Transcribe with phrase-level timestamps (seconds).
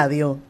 [0.00, 0.40] Radio.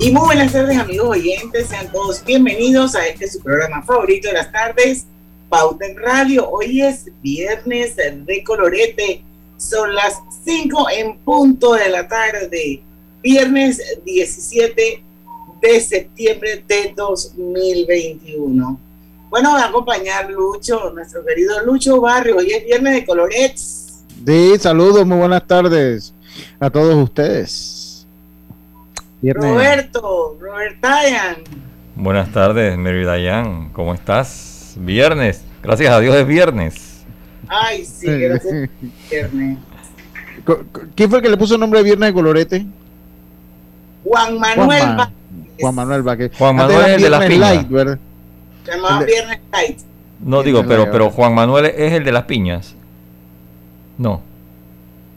[0.00, 4.34] Y muy buenas tardes amigos oyentes, sean todos bienvenidos a este su programa favorito de
[4.34, 5.06] las tardes,
[5.48, 6.50] Pauta en Radio.
[6.50, 9.22] Hoy es viernes de colorete,
[9.56, 12.82] son las 5 en punto de la tarde,
[13.22, 15.04] viernes 17
[15.62, 18.89] de septiembre de 2021.
[19.30, 22.38] Bueno, va a acompañar Lucho, nuestro querido Lucho Barrio.
[22.38, 24.02] Hoy es viernes de Colorets.
[24.26, 26.12] Sí, saludos, muy buenas tardes
[26.58, 28.06] a todos ustedes.
[29.22, 31.36] Roberto, Robert Dayan.
[31.94, 33.70] Buenas tardes, Mary Dayan.
[33.72, 34.74] ¿Cómo estás?
[34.76, 35.42] Viernes.
[35.62, 37.04] Gracias a Dios es viernes.
[37.46, 38.68] Ay, sí, gracias.
[39.08, 39.58] viernes.
[40.96, 42.66] ¿Quién fue el que le puso el nombre de Viernes de Colorete?
[44.02, 45.14] Juan Manuel Juan,
[45.60, 46.32] Juan Manuel Vázquez.
[46.36, 47.70] Juan Manuel de las piñas.
[47.70, 47.98] ¿verdad?
[49.06, 49.78] Viernes Light.
[50.20, 52.74] No digo, pero, pero Juan Manuel es el de las piñas.
[53.96, 54.22] No.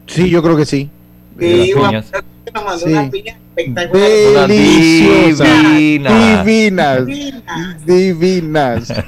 [0.08, 0.90] Sí, yo creo que sí.
[1.40, 2.04] Sí, Juan
[2.54, 4.48] nos mandó unas piñas espectaculares.
[4.48, 5.78] Deliciosas.
[5.78, 6.46] Divinas.
[6.46, 7.86] Divinas.
[7.86, 8.94] Divinas.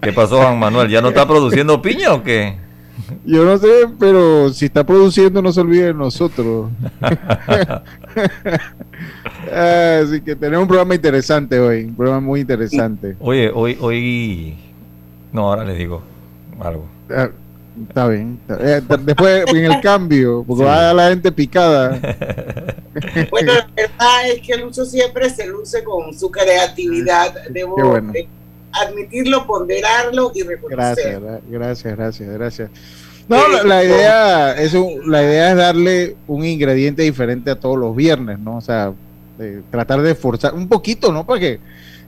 [0.00, 0.88] ¿Qué pasó, Juan Manuel?
[0.88, 2.56] ¿Ya no está produciendo piña o qué?
[3.24, 6.70] Yo no sé, pero si está produciendo, no se olvide de nosotros.
[9.52, 13.16] Así que tenemos un programa interesante hoy, un programa muy interesante.
[13.20, 14.56] Oye, hoy, hoy,
[15.32, 16.02] no, ahora les digo
[16.60, 16.86] algo.
[17.10, 17.30] Ah,
[17.88, 18.38] está bien.
[18.48, 21.98] Eh, después en el cambio, porque va a la gente picada.
[23.30, 27.34] Bueno, la verdad es que Lucho siempre se luce con su creatividad.
[27.50, 28.12] Debo bueno.
[28.72, 31.20] Admitirlo, ponderarlo y reconocerlo.
[31.20, 32.70] Gracias, gracias, gracias, gracias.
[33.28, 34.74] No, la, la idea es
[35.06, 38.56] la idea es darle un ingrediente diferente a todos los viernes, ¿no?
[38.56, 38.92] O sea,
[39.70, 41.24] tratar de forzar un poquito, ¿no?
[41.24, 41.60] Para que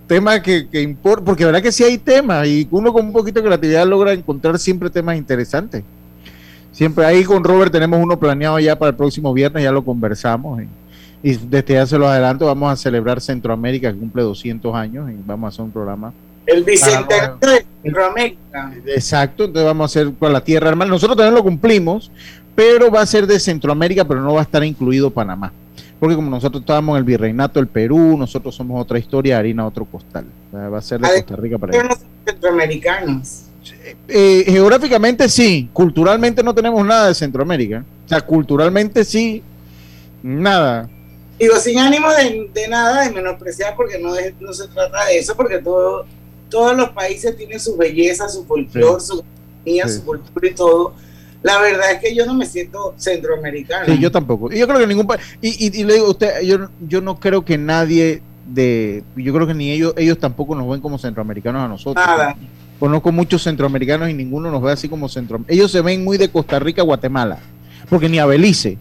[0.06, 3.12] temas que, que importa, porque la verdad que sí hay temas y uno con un
[3.12, 5.84] poquito de creatividad logra encontrar siempre temas interesantes.
[6.72, 10.62] Siempre ahí con Robert tenemos uno planeado ya para el próximo viernes, ya lo conversamos.
[10.62, 15.08] Y, y desde ya se los adelanto, vamos a celebrar Centroamérica, que cumple 200 años,
[15.10, 16.12] y vamos a hacer un programa
[16.46, 18.72] el bicentenario de Centroamérica.
[18.86, 20.90] Exacto, entonces vamos a hacer con la tierra hermana.
[20.90, 22.10] Nosotros también lo cumplimos,
[22.54, 25.52] pero va a ser de Centroamérica, pero no va a estar incluido Panamá.
[25.98, 29.84] Porque como nosotros estábamos en el virreinato del Perú, nosotros somos otra historia, harina otro
[29.84, 30.24] costal.
[30.52, 31.96] Va a ser de Costa Rica para allá.
[32.26, 33.44] centroamericanos.
[34.08, 37.84] Eh, geográficamente sí, culturalmente no tenemos nada de Centroamérica.
[38.04, 39.42] O sea, culturalmente sí,
[40.22, 40.90] nada.
[41.38, 45.18] Digo, sin ánimo de, de nada, de menospreciar, porque no, es, no se trata de
[45.18, 46.04] eso, porque todo
[46.52, 49.06] todos los países tienen su belleza, su folclore, sí.
[49.06, 49.94] su economía, sí.
[49.94, 50.94] su cultura y todo.
[51.42, 53.86] La verdad es que yo no me siento centroamericano.
[53.86, 54.52] Sí, yo tampoco.
[54.52, 55.22] Y yo creo que ningún país.
[55.40, 59.02] Y, y, y, le digo a usted, yo, yo no creo que nadie de.
[59.16, 62.06] Yo creo que ni ellos ellos tampoco nos ven como centroamericanos a nosotros.
[62.06, 62.36] Nada.
[62.78, 65.58] Conozco muchos centroamericanos y ninguno nos ve así como centroamericanos.
[65.58, 67.38] Ellos se ven muy de Costa Rica, Guatemala.
[67.88, 68.78] Porque ni a Belice.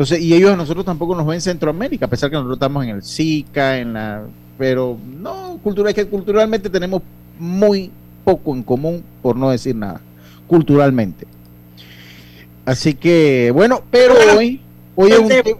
[0.00, 2.88] Entonces, y ellos a nosotros tampoco nos ven Centroamérica, a pesar que nosotros estamos en
[2.88, 4.22] el SICA, en la
[4.56, 7.02] pero no, cultura, es que culturalmente tenemos
[7.38, 7.90] muy
[8.24, 10.00] poco en común, por no decir nada,
[10.46, 11.26] culturalmente.
[12.64, 14.62] Así que, bueno, pero hoy,
[14.96, 15.58] hoy es un de,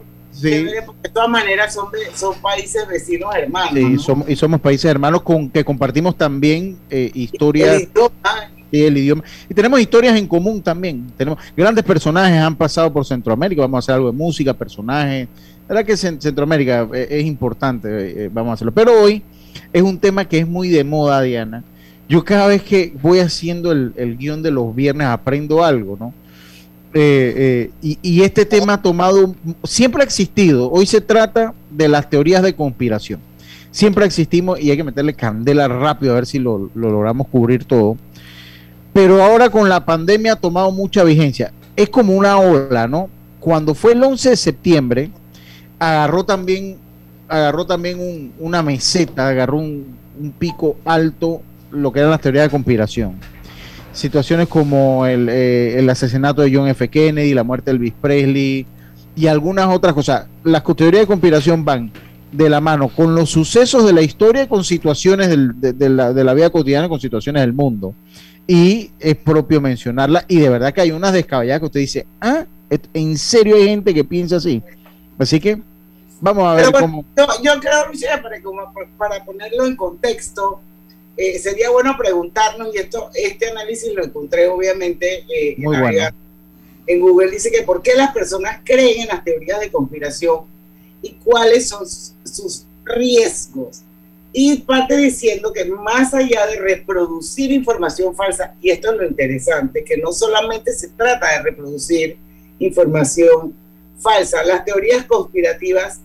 [1.12, 3.75] todas maneras son, son países vecinos hermanos.
[3.75, 4.01] Sí, ¿no?
[4.01, 7.77] somos, y somos países hermanos con que compartimos también eh, historias.
[7.77, 8.51] El idioma.
[8.72, 9.25] El idioma.
[9.48, 11.06] Y tenemos historias en común también.
[11.16, 13.62] Tenemos grandes personajes han pasado por Centroamérica.
[13.62, 15.28] Vamos a hacer algo de música, personajes,
[15.70, 18.72] la verdad que Centroamérica es, es importante, eh, vamos a hacerlo.
[18.72, 19.22] Pero hoy
[19.72, 21.62] es un tema que es muy de moda, Diana.
[22.09, 26.12] Yo cada vez que voy haciendo el, el guion de los viernes aprendo algo, ¿no?
[26.92, 30.70] Eh, eh, y, este tema ha tomado, siempre ha existido.
[30.72, 33.20] Hoy se trata de las teorías de conspiración.
[33.70, 37.97] Siempre existimos y hay que meterle candela rápido a ver si lo logramos cubrir todo.
[38.93, 41.53] Pero ahora con la pandemia ha tomado mucha vigencia.
[41.77, 43.09] Es como una ola, ¿no?
[43.39, 45.11] Cuando fue el 11 de septiembre,
[45.78, 46.77] agarró también,
[47.28, 49.99] agarró también un, una meseta, agarró un,
[50.39, 51.41] pico alto,
[51.71, 53.15] lo que eran las teorías de conspiración.
[53.93, 56.89] Situaciones como el, eh, el, asesinato de John F.
[56.89, 58.66] Kennedy, la muerte de Elvis Presley
[59.16, 60.27] y algunas otras cosas.
[60.45, 61.91] Las teorías de conspiración van
[62.33, 65.89] de la mano con los sucesos de la historia y con situaciones del, de, de,
[65.89, 67.95] la, de la vida cotidiana, con situaciones del mundo.
[68.52, 70.24] Y es propio mencionarla.
[70.26, 72.44] Y de verdad que hay unas descabelladas que usted dice, ah,
[72.92, 74.60] ¿en serio hay gente que piensa así?
[75.20, 75.62] Así que
[76.20, 77.04] vamos a ver cómo.
[77.16, 78.62] Yo, yo creo, Lucía, para, como,
[78.98, 80.60] para ponerlo en contexto,
[81.16, 86.08] eh, sería bueno preguntarnos, y esto, este análisis lo encontré obviamente eh, Muy en, bueno.
[86.88, 90.41] en Google, dice que por qué las personas creen en las teorías de conspiración
[91.02, 93.82] y cuáles son sus riesgos.
[94.32, 99.84] Y parte diciendo que más allá de reproducir información falsa, y esto es lo interesante,
[99.84, 102.16] que no solamente se trata de reproducir
[102.59, 103.54] información
[103.98, 106.00] falsa, las teorías conspirativas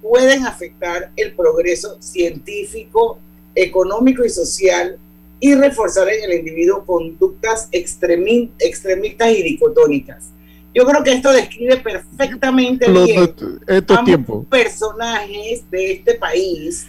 [0.00, 3.18] pueden afectar el progreso científico,
[3.54, 4.98] económico y social
[5.40, 10.30] y reforzar en el individuo conductas extremistas y dicotónicas.
[10.74, 13.34] Yo creo que esto describe perfectamente bien
[13.66, 14.46] estos tiempos.
[14.46, 16.86] personajes de este país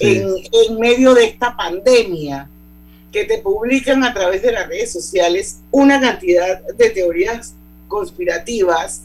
[0.00, 2.48] en, en medio de esta pandemia
[3.12, 7.54] que te publican a través de las redes sociales una cantidad de teorías
[7.88, 9.02] conspirativas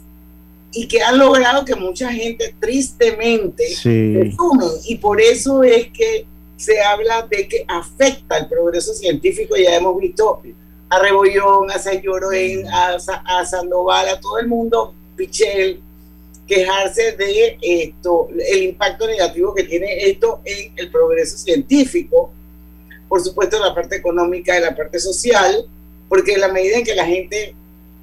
[0.73, 4.65] y que han logrado que mucha gente tristemente se sume.
[4.85, 6.25] Y por eso es que
[6.57, 9.55] se habla de que afecta el progreso científico.
[9.57, 10.41] Ya hemos visto
[10.89, 15.81] a Rebollón, a Sayoroen, a, a Sandoval, a todo el mundo, Pichel,
[16.51, 22.33] quejarse de esto, el impacto negativo que tiene esto en el progreso científico,
[23.07, 25.65] por supuesto en la parte económica y la parte social,
[26.09, 27.55] porque en la medida en que la gente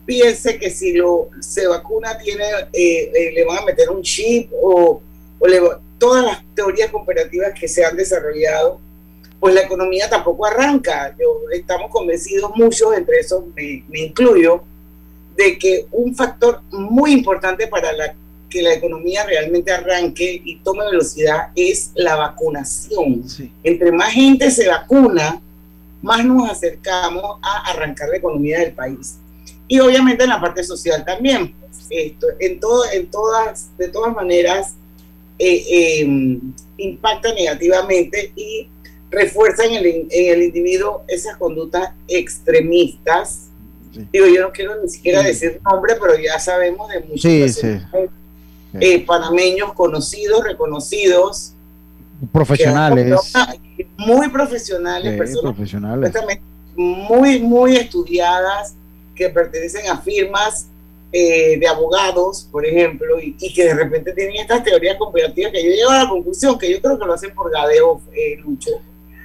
[0.07, 4.51] piense que si lo se vacuna tiene eh, eh, le van a meter un chip
[4.63, 5.03] o,
[5.99, 8.81] todas las teorías comparativas que se han desarrollado
[9.41, 11.15] pues la economía tampoco arranca.
[11.21, 14.63] Yo, estamos convencidos muchos, entre esos me, incluyo,
[15.37, 18.15] de que un factor muy importante para la,
[18.49, 23.25] que la economía realmente arranque y tome velocidad es la vacunación.
[23.63, 25.41] Entre más gente se vacuna,
[26.03, 29.19] más nos acercamos a arrancar la economía del país.
[29.67, 31.55] Y obviamente en la parte social también.
[31.91, 34.75] Esto, en, todo, en todas, de todas maneras,
[35.39, 38.69] eh, em, impacta negativamente y
[39.11, 43.49] refuerza en el, en el individuo esas conductas extremistas.
[44.13, 47.63] Digo, yo no quiero ni siquiera decir nombre, pero ya sabemos de muchos
[48.75, 51.55] eh, panameños conocidos, reconocidos.
[52.33, 53.15] Profesionales.
[53.97, 56.13] Muy profesionales, personas profesionales.
[56.77, 58.75] muy, muy estudiadas,
[59.15, 60.69] que pertenecen a firmas
[61.11, 65.71] eh, de abogados, por ejemplo, y, que de repente tienen estas teorías conspirativas que yo
[65.71, 68.71] llego a la conclusión que yo creo que lo hacen por gadeo, eh, Lucho.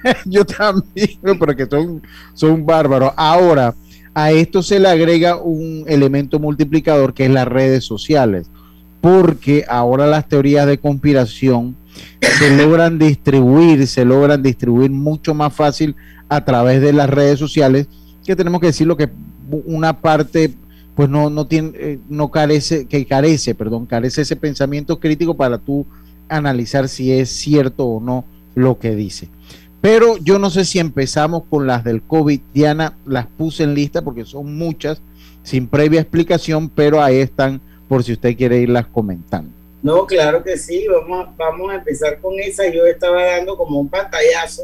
[0.24, 2.02] yo también, porque son,
[2.32, 3.12] son bárbaros.
[3.16, 3.74] Ahora,
[4.14, 8.46] a esto se le agrega un elemento multiplicador que es las redes sociales,
[9.04, 11.76] porque ahora las teorías de conspiración
[12.38, 15.94] se logran distribuir, se logran distribuir mucho más fácil
[16.30, 17.86] a través de las redes sociales,
[18.24, 19.10] que tenemos que decir lo que
[19.66, 20.54] una parte
[20.94, 25.58] pues no, no tiene, eh, no carece, que carece, perdón, carece ese pensamiento crítico para
[25.58, 25.84] tú
[26.30, 28.24] analizar si es cierto o no
[28.54, 29.28] lo que dice.
[29.82, 32.40] Pero yo no sé si empezamos con las del COVID.
[32.54, 35.02] Diana, las puse en lista porque son muchas,
[35.42, 39.50] sin previa explicación, pero ahí están por si usted quiere irlas comentando.
[39.82, 42.66] No, claro que sí, vamos, vamos a empezar con esa.
[42.68, 44.62] Yo estaba dando como un pantallazo,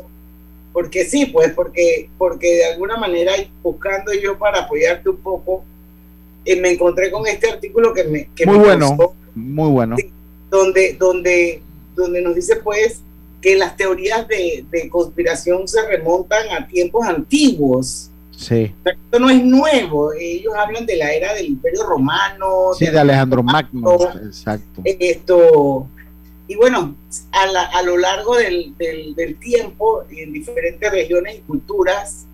[0.72, 3.32] porque sí, pues, porque, porque de alguna manera,
[3.62, 5.62] buscando yo para apoyarte un poco,
[6.44, 8.28] eh, me encontré con este artículo que me...
[8.46, 8.96] muy bueno,
[9.34, 9.96] muy bueno.
[10.50, 11.62] Donde, donde,
[11.94, 13.02] donde nos dice, pues,
[13.40, 18.09] que las teorías de, conspiración se remontan a tiempos antiguos.
[18.40, 18.72] Sí.
[18.84, 20.12] esto no es nuevo.
[20.14, 22.72] Ellos hablan de la era del Imperio Romano.
[22.76, 23.98] Sí, de, Alejandro Magno.
[24.24, 24.80] Exacto.
[24.84, 25.86] Esto.
[26.48, 26.96] Y bueno,
[27.32, 28.74] a, lo largo del,
[29.38, 32.26] tiempo, en diferentes regiones y culturas,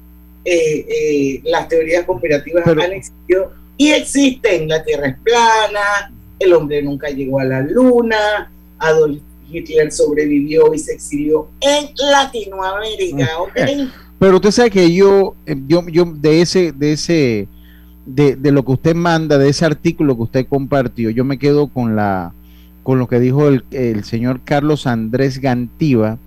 [0.45, 4.69] eh, eh, las teorías conspirativas han existido y existen.
[4.69, 10.79] La Tierra es plana, el hombre nunca llegó a la luna, Adolf Hitler sobrevivió y
[10.79, 13.53] se exilió en Latinoamérica, ¿ok?
[14.19, 17.49] Pero usted sabe que yo, eh, yo, yo de ese, de ese,
[18.07, 21.69] de, de, lo que usted manda, de ese artículo que usted compartió, yo me quedo
[21.69, 22.33] con la,
[22.87, 26.19] con lo que dijo el, señor Carlos Andrés Gantiva,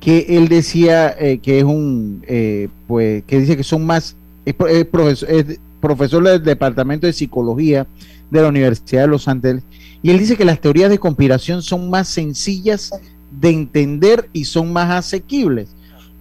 [0.00, 4.54] que él decía eh, que es un, eh, pues, que dice que son más, es,
[4.86, 7.86] profesor, es profesor del Departamento de Psicología
[8.30, 9.64] de la Universidad de Los Ángeles,
[10.02, 12.92] y él dice que las teorías de conspiración son más sencillas
[13.32, 15.74] de entender y son más asequibles.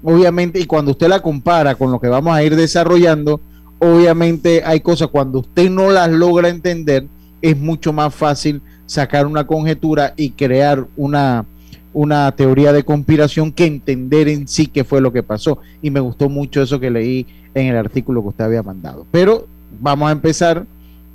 [0.03, 3.39] Obviamente, y cuando usted la compara con lo que vamos a ir desarrollando,
[3.79, 7.07] obviamente hay cosas cuando usted no las logra entender,
[7.41, 11.45] es mucho más fácil sacar una conjetura y crear una,
[11.93, 15.59] una teoría de conspiración que entender en sí qué fue lo que pasó.
[15.81, 19.05] Y me gustó mucho eso que leí en el artículo que usted había mandado.
[19.11, 19.47] Pero
[19.79, 20.65] vamos a empezar,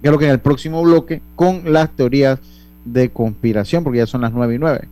[0.02, 2.38] creo que en el próximo bloque, con las teorías
[2.84, 4.88] de conspiración, porque ya son las nueve y nueve.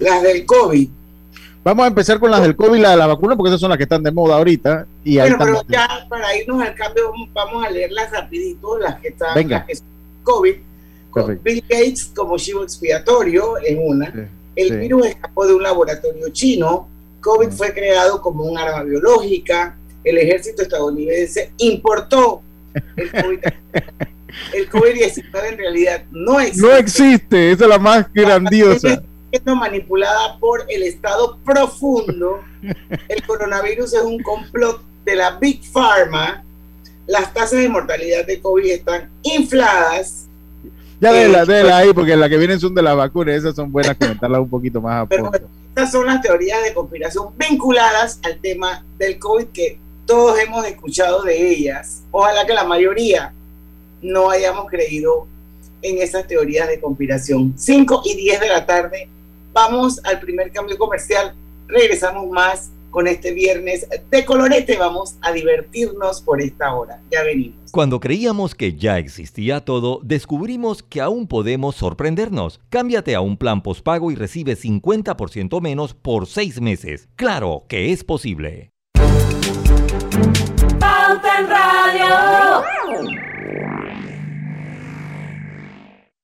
[0.00, 0.88] Las del COVID.
[1.64, 3.70] Vamos a empezar con las del COVID y la de la vacuna, porque esas son
[3.70, 4.86] las que están de moda ahorita.
[5.04, 9.34] Y bueno, pero ya para irnos al cambio, vamos a leerlas rapidito, las que están
[9.34, 9.66] Venga.
[10.22, 10.56] COVID.
[11.42, 14.30] Bill Gates como chivo expiatorio en una.
[14.56, 16.88] el virus escapó de un laboratorio chino
[17.22, 19.76] COVID fue creado como un arma biológica.
[20.04, 22.42] El ejército estadounidense importó
[22.96, 23.38] el COVID.
[24.54, 26.66] el COVID-19 en realidad no existe.
[26.66, 29.02] No existe, esa es la más grandiosa.
[29.32, 32.40] Siendo manipulada por el Estado profundo.
[33.08, 36.44] El coronavirus es un complot de la Big Pharma.
[37.06, 40.28] Las tasas de mortalidad de COVID están infladas.
[41.00, 43.56] Ya de la, de la ahí, porque las que vienen son de la vacuna, esas
[43.56, 45.32] son buenas comentarlas un poquito más a fondo.
[45.70, 51.22] Estas son las teorías de conspiración vinculadas al tema del COVID que todos hemos escuchado
[51.22, 52.02] de ellas.
[52.10, 53.32] Ojalá que la mayoría
[54.02, 55.26] no hayamos creído
[55.82, 57.54] en esas teorías de conspiración.
[57.56, 59.08] 5 y 10 de la tarde,
[59.52, 61.34] vamos al primer cambio comercial.
[61.66, 64.76] Regresamos más con este viernes de colorete.
[64.76, 67.00] Vamos a divertirnos por esta hora.
[67.10, 67.72] Ya venimos.
[67.72, 72.60] Cuando creíamos que ya existía todo, descubrimos que aún podemos sorprendernos.
[72.68, 77.08] Cámbiate a un plan postpago y recibe 50% menos por seis meses.
[77.16, 78.72] Claro que es posible.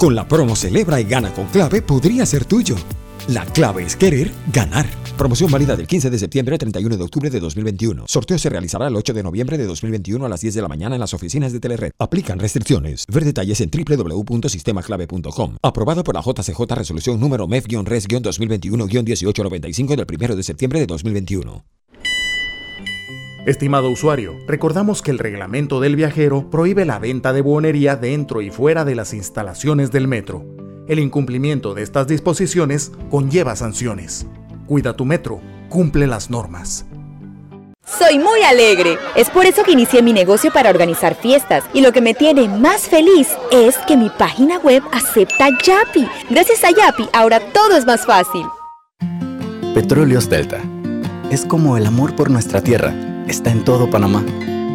[0.00, 2.74] Con la promo Celebra y Gana con Clave podría ser tuyo.
[3.28, 4.86] La clave es querer ganar.
[5.18, 8.06] Promoción válida del 15 de septiembre al 31 de octubre de 2021.
[8.08, 10.96] Sorteo se realizará el 8 de noviembre de 2021 a las 10 de la mañana
[10.96, 11.92] en las oficinas de Telered.
[11.98, 13.04] Aplican restricciones.
[13.08, 15.56] Ver detalles en www.sistemaclave.com.
[15.60, 21.62] Aprobado por la JCJ Resolución número MEF-RES-2021-1895 del 1 de septiembre de 2021.
[23.46, 28.50] Estimado usuario, recordamos que el reglamento del viajero prohíbe la venta de buonería dentro y
[28.50, 30.44] fuera de las instalaciones del metro.
[30.88, 34.26] El incumplimiento de estas disposiciones conlleva sanciones.
[34.66, 36.84] Cuida tu metro, cumple las normas.
[37.82, 38.98] Soy muy alegre.
[39.16, 41.64] Es por eso que inicié mi negocio para organizar fiestas.
[41.72, 46.06] Y lo que me tiene más feliz es que mi página web acepta Yapi.
[46.28, 48.44] Gracias a Yapi, ahora todo es más fácil.
[49.74, 50.60] Petróleos Delta.
[51.30, 54.24] Es como el amor por nuestra tierra está en todo Panamá.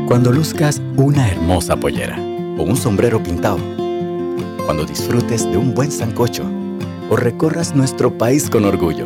[0.08, 2.18] Cuando luzcas una hermosa pollera
[2.58, 3.60] o un sombrero pintado.
[4.66, 6.44] Cuando disfrutes de un buen sancocho
[7.10, 9.06] o recorras nuestro país con orgullo.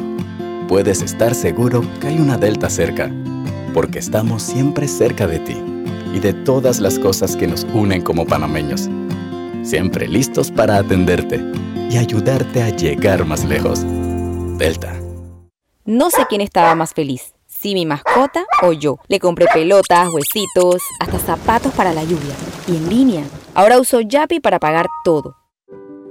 [0.67, 3.11] Puedes estar seguro que hay una Delta cerca,
[3.73, 5.57] porque estamos siempre cerca de ti
[6.13, 8.87] y de todas las cosas que nos unen como panameños.
[9.63, 11.43] Siempre listos para atenderte
[11.89, 13.83] y ayudarte a llegar más lejos.
[14.57, 14.95] Delta.
[15.85, 18.97] No sé quién estaba más feliz si mi mascota o yo.
[19.07, 22.35] Le compré pelotas, huesitos, hasta zapatos para la lluvia.
[22.67, 23.23] Y en línea.
[23.53, 25.35] Ahora uso Yapi para pagar todo.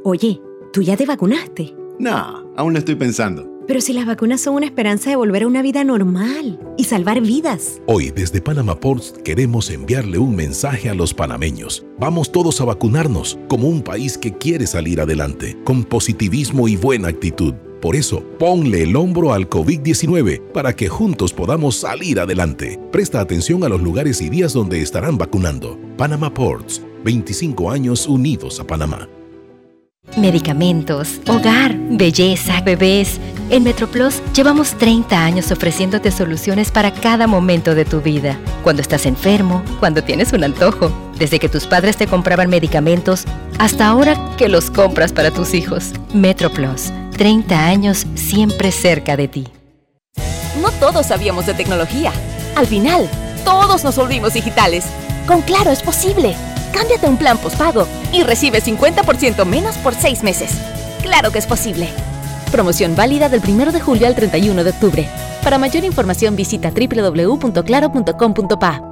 [0.05, 0.41] Oye,
[0.73, 1.75] ¿tú ya te vacunaste?
[1.99, 3.47] No, aún lo estoy pensando.
[3.67, 7.21] Pero si las vacunas son una esperanza de volver a una vida normal y salvar
[7.21, 7.83] vidas.
[7.87, 11.85] Hoy desde Panama Ports queremos enviarle un mensaje a los panameños.
[11.99, 17.09] Vamos todos a vacunarnos como un país que quiere salir adelante, con positivismo y buena
[17.09, 17.55] actitud.
[17.81, 22.81] Por eso, ponle el hombro al COVID-19 para que juntos podamos salir adelante.
[22.91, 25.79] Presta atención a los lugares y días donde estarán vacunando.
[25.97, 29.09] Panama Ports, 25 años unidos a Panamá.
[30.17, 33.21] Medicamentos, hogar, belleza, bebés.
[33.51, 38.39] En MetroPlus llevamos 30 años ofreciéndote soluciones para cada momento de tu vida.
[38.65, 43.25] Cuando estás enfermo, cuando tienes un antojo, desde que tus padres te compraban medicamentos
[43.59, 45.93] hasta ahora que los compras para tus hijos.
[46.15, 49.49] MetroPlus, 30 años siempre cerca de ti.
[50.63, 52.13] No todos sabíamos de tecnología.
[52.57, 53.09] Al final,
[53.45, 54.87] todos nos volvimos digitales.
[55.27, 56.35] Con Claro es posible.
[56.73, 60.53] Cámbiate a un plan postpago y recibe 50% menos por seis meses.
[61.03, 61.89] ¡Claro que es posible!
[62.53, 65.07] Promoción válida del 1 de julio al 31 de octubre.
[65.43, 68.83] Para mayor información visita www.claro.com.pa.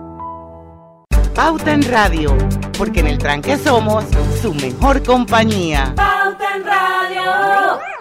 [1.35, 2.37] Pauta en Radio,
[2.77, 4.05] porque en el tranque somos
[4.41, 5.93] su mejor compañía.
[5.95, 7.96] Pauta en Radio.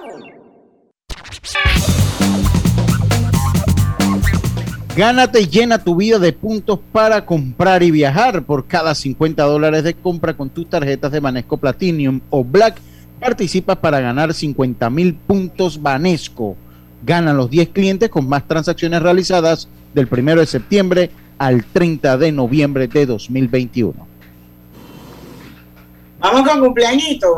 [4.96, 8.44] Gánate y llena tu vida de puntos para comprar y viajar.
[8.44, 12.78] Por cada 50 dólares de compra con tus tarjetas de Banesco Platinum o Black,
[13.20, 16.56] participas para ganar 50 mil puntos Banesco.
[17.06, 22.32] Ganan los 10 clientes con más transacciones realizadas del 1 de septiembre al 30 de
[22.32, 24.08] noviembre de 2021.
[26.20, 27.38] Vamos con cumpleañito.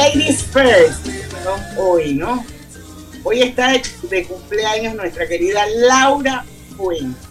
[0.00, 1.06] Ladies first,
[1.76, 2.42] hoy, ¿no?
[3.22, 6.42] Hoy está de cumpleaños nuestra querida Laura
[6.74, 7.22] Fuentes.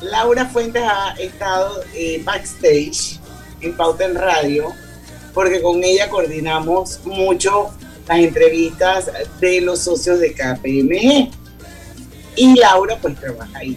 [0.00, 3.18] Laura Fuentes ha estado eh, backstage
[3.60, 4.72] en Pauta en Radio,
[5.34, 7.70] porque con ella coordinamos mucho
[8.06, 9.10] las entrevistas
[9.40, 11.28] de los socios de KPMG.
[12.36, 13.76] Y Laura pues trabaja ahí.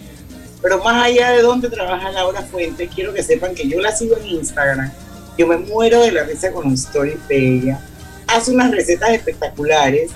[0.62, 4.16] Pero más allá de dónde trabaja Laura Fuentes, quiero que sepan que yo la sigo
[4.18, 4.92] en Instagram.
[5.38, 7.80] Yo me muero de la risa con los stories de ella.
[8.26, 10.10] Hace unas recetas espectaculares.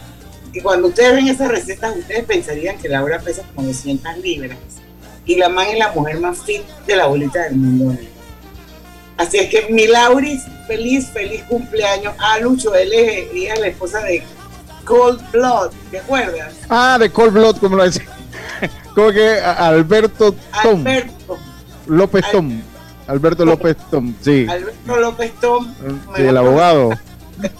[0.52, 4.58] Y cuando ustedes ven esas recetas, ustedes pensarían que Laura pesa como 200 libras
[5.26, 7.98] y la man es la mujer más fit de la bolita del mundo.
[9.18, 12.74] Así es que mi Lauris, feliz, feliz cumpleaños a Lucho.
[12.74, 14.22] Él es, ella es la esposa de
[14.84, 16.54] Cold Blood, ¿te acuerdas?
[16.68, 18.06] Ah, de Cold Blood, como lo decía.
[18.94, 20.80] como que Alberto Tom.
[20.80, 21.38] Alberto.
[21.86, 22.62] López Tom.
[23.06, 24.46] Alberto López Tom, sí.
[24.48, 25.72] Alberto López Tom.
[26.16, 26.90] Sí, el abogado.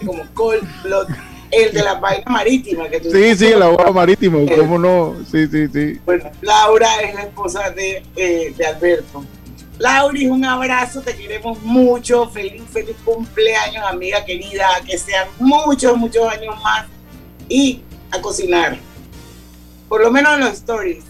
[0.04, 1.08] Como Cold Blood.
[1.50, 2.88] El de la vaina marítima.
[2.88, 5.14] Que tú sí, sí, el abogado marítimo, ¿cómo no?
[5.30, 6.00] Sí, sí, sí.
[6.04, 9.24] Bueno, Laura es la esposa de, eh, de Alberto.
[9.78, 12.28] Lauris, un abrazo, te queremos mucho.
[12.30, 14.66] Feliz, feliz cumpleaños, amiga querida.
[14.84, 16.86] Que sean muchos, muchos años más.
[17.48, 18.76] Y a cocinar.
[19.88, 21.04] Por lo menos en los stories.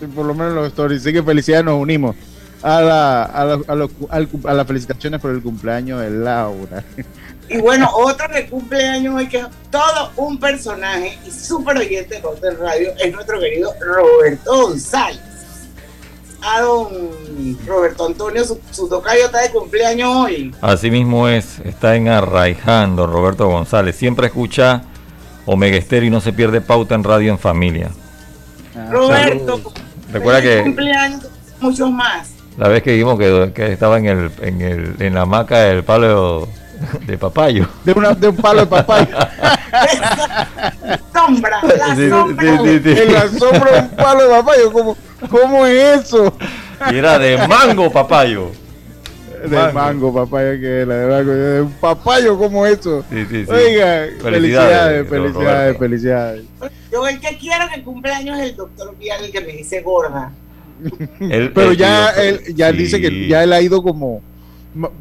[0.00, 1.04] Sí, por lo menos en los stories.
[1.04, 2.16] Sí, que felicidades, nos unimos
[2.62, 3.90] a, la, a, la, a, lo,
[4.44, 6.84] a las felicitaciones por el cumpleaños de Laura.
[7.48, 12.26] Y bueno, otro que cumpleaños hoy, que es todo un personaje y súper oyente de
[12.26, 15.20] Hotel Radio, es nuestro querido Roberto González.
[16.42, 20.54] A don Roberto Antonio, su, su tocayo está de cumpleaños hoy.
[20.60, 23.94] Así mismo es, está en Arraijando Roberto González.
[23.96, 24.82] Siempre escucha
[25.44, 27.90] Omega Estéreo y no se pierde pauta en radio en familia.
[28.76, 29.72] Ah, Roberto,
[30.12, 31.28] recuerda que cumpleaños,
[31.60, 32.35] muchos más.
[32.56, 35.84] La vez que vimos que, que estaba en el, en el en la hamaca del
[35.84, 36.48] palo
[37.06, 37.66] de papayo.
[37.84, 39.08] De, una, de un palo de papayo.
[41.12, 42.58] sombra, la Sí, sombra.
[42.58, 43.00] sí, sí, sí.
[43.02, 44.72] En la sombra de un palo de papayo.
[44.72, 44.96] ¿Cómo,
[45.30, 46.32] cómo es eso?
[46.90, 48.50] Y era de mango papayo.
[49.46, 51.32] De mango, papayo, que es la de mango.
[51.32, 53.04] De un papayo, ¿cómo es eso?
[53.10, 53.50] Sí, sí, sí.
[53.52, 56.44] Oiga, Felicidades, felicidades, felicidades.
[56.90, 60.32] Yo el que quiero que cumpleaños es el doctor Vial, el que me dice gorda.
[61.20, 62.76] Él- Pero él- ya él ya sí.
[62.76, 64.22] dice que ya él ha ido como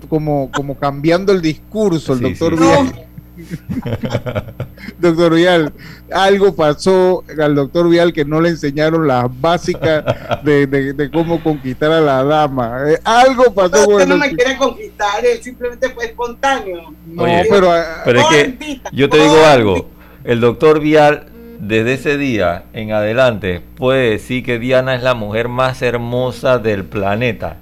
[0.10, 2.64] como como cambiando el discurso el Sí, doctor sí.
[2.64, 3.02] Vial.
[5.00, 5.74] Doctor Vial,
[6.12, 10.04] algo pasó al doctor Vial que no le enseñaron las básicas
[10.44, 12.78] de, de- de cómo conquistar a la dama.
[12.88, 16.94] Eh, algo pasó con Usted el no me quiere conquistar, él simplemente fue espontáneo.
[17.08, 17.72] No, Oye, pero,
[18.06, 19.90] pero es que yo te digo algo.
[20.24, 21.28] El doctor Vial,
[21.60, 26.86] desde ese día en adelante, puede decir que Diana es la mujer más hermosa del
[26.86, 27.58] planeta.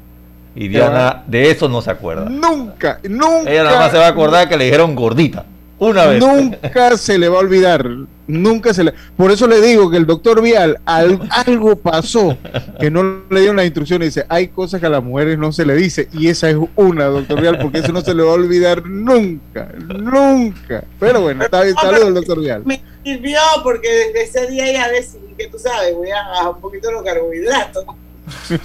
[0.56, 2.30] Y Diana de eso no se acuerda.
[2.30, 3.50] nunca, nunca.
[3.50, 5.46] Ella nada más se va a acordar que le dijeron gordita.
[5.90, 6.20] Una vez.
[6.20, 7.86] Nunca se le va a olvidar.
[8.26, 8.94] Nunca se le.
[9.18, 12.38] Por eso le digo que el doctor Vial, al- algo pasó
[12.80, 14.16] que no le dieron las instrucciones.
[14.16, 16.08] Dice: hay cosas que a las mujeres no se le dice.
[16.14, 19.70] Y esa es una, doctor Vial, porque eso no se le va a olvidar nunca.
[19.78, 20.84] Nunca.
[21.00, 21.76] Pero bueno, está bien.
[21.76, 22.62] Saludos al doctor Vial.
[22.66, 26.62] Me sirvió porque desde ese día ya decidí que tú sabes, voy a bajar un
[26.62, 27.86] poquito los carbohidratos.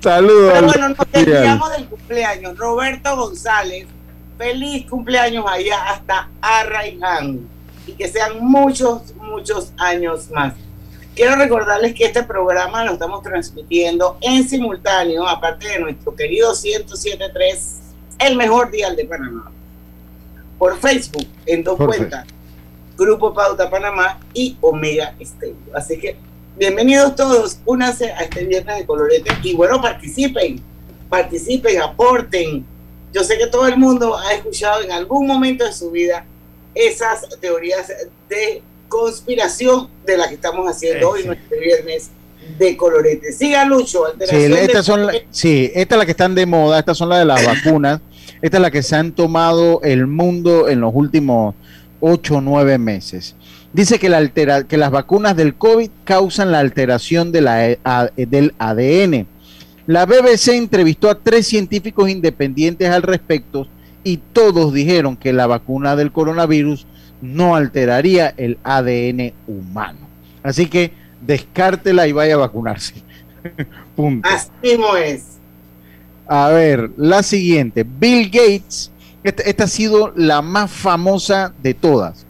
[0.00, 2.58] Saludos Pero bueno, nos desviamos del cumpleaños.
[2.58, 3.86] Roberto González,
[4.42, 7.48] feliz cumpleaños allá hasta Arraiján.
[7.86, 10.54] Y que sean muchos, muchos años más.
[11.14, 17.80] Quiero recordarles que este programa lo estamos transmitiendo en simultáneo, aparte de nuestro querido 1073,
[18.18, 19.52] el mejor dial de Panamá.
[20.58, 22.26] Por Facebook, en dos cuentas.
[22.96, 25.56] Grupo Pauta Panamá y Omega Estéreo.
[25.74, 26.16] Así que
[26.56, 30.60] bienvenidos todos, únanse a este viernes de colorete y bueno, participen,
[31.08, 32.64] participen, aporten,
[33.12, 36.24] yo sé que todo el mundo ha escuchado en algún momento de su vida
[36.74, 37.88] esas teorías
[38.28, 42.10] de conspiración de las que estamos haciendo hoy, nuestro viernes
[42.58, 43.32] de colorete.
[43.32, 47.08] Siga Lucho, sí, estas son sí, esta es la que están de moda, estas son
[47.08, 48.00] las de las vacunas,
[48.40, 51.54] esta es la que se han tomado el mundo en los últimos
[52.00, 53.36] ocho o nueve meses.
[53.72, 57.78] Dice que, la altera, que las vacunas del COVID causan la alteración de la, eh,
[58.16, 59.26] del ADN.
[59.86, 63.66] La BBC entrevistó a tres científicos independientes al respecto
[64.04, 66.86] y todos dijeron que la vacuna del coronavirus
[67.20, 70.08] no alteraría el ADN humano.
[70.42, 72.94] Así que descártela y vaya a vacunarse.
[73.96, 74.28] Punto.
[74.28, 75.38] Así es.
[76.26, 77.84] A ver, la siguiente.
[77.84, 78.90] Bill Gates,
[79.22, 82.26] esta, ha sido la más famosa de todas.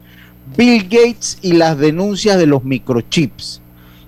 [0.56, 3.61] Bill Gates y las denuncias de los microchips.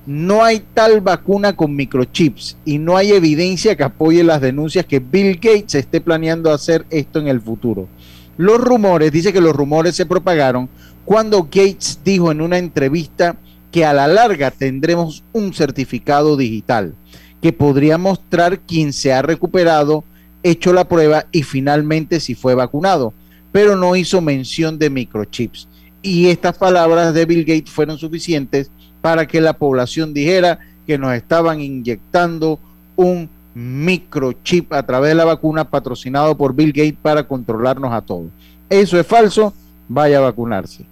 [0.06, 4.98] No hay tal vacuna con microchips y no hay evidencia que apoye las denuncias que
[4.98, 7.88] Bill Gates esté planeando hacer esto en el futuro.
[8.36, 10.68] Los rumores, dice que los rumores se propagaron
[11.04, 13.36] cuando Gates dijo en una entrevista
[13.70, 16.94] que a la larga tendremos un certificado digital
[17.40, 20.04] que podría mostrar quién se ha recuperado,
[20.42, 23.14] hecho la prueba y finalmente si fue vacunado,
[23.52, 25.68] pero no hizo mención de microchips.
[26.02, 28.70] Y estas palabras de Bill Gates fueron suficientes
[29.04, 32.58] para que la población dijera que nos estaban inyectando
[32.96, 38.30] un microchip a través de la vacuna patrocinado por Bill Gates para controlarnos a todos.
[38.70, 39.52] Eso es falso,
[39.90, 40.86] vaya a vacunarse.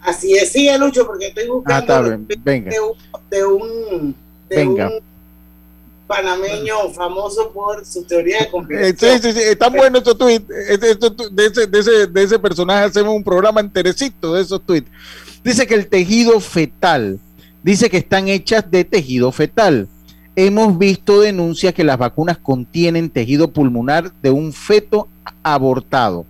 [0.00, 2.72] Así es, sí, Lucho, porque estoy buscando ah, Venga.
[2.72, 4.16] de un,
[4.48, 5.00] de un,
[6.06, 9.10] panameño famoso por su teoría de conspiración.
[9.10, 10.46] Eh, sí, sí, sí, está bueno esos tweets.
[10.48, 14.90] De ese, de, de ese personaje hacemos un programa enterecito de esos tweets.
[15.42, 17.18] Dice que el tejido fetal,
[17.62, 19.88] dice que están hechas de tejido fetal
[20.36, 25.08] hemos visto denuncias que las vacunas contienen tejido pulmonar de un feto
[25.42, 26.26] abortado.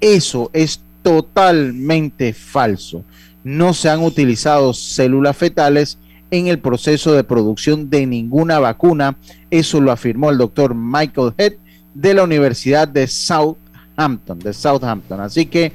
[0.00, 3.04] Eso es totalmente falso.
[3.44, 5.98] No se han utilizado células fetales
[6.30, 9.16] en el proceso de producción de ninguna vacuna.
[9.50, 11.54] Eso lo afirmó el doctor Michael Head
[11.94, 15.20] de la Universidad de Southampton, de Southampton.
[15.20, 15.72] Así que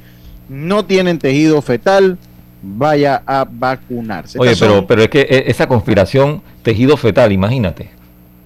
[0.50, 2.18] no tienen tejido fetal,
[2.62, 4.38] vaya a vacunarse.
[4.40, 7.90] Oye, pero, pero es que e, esa conspiración, tejido fetal, imagínate.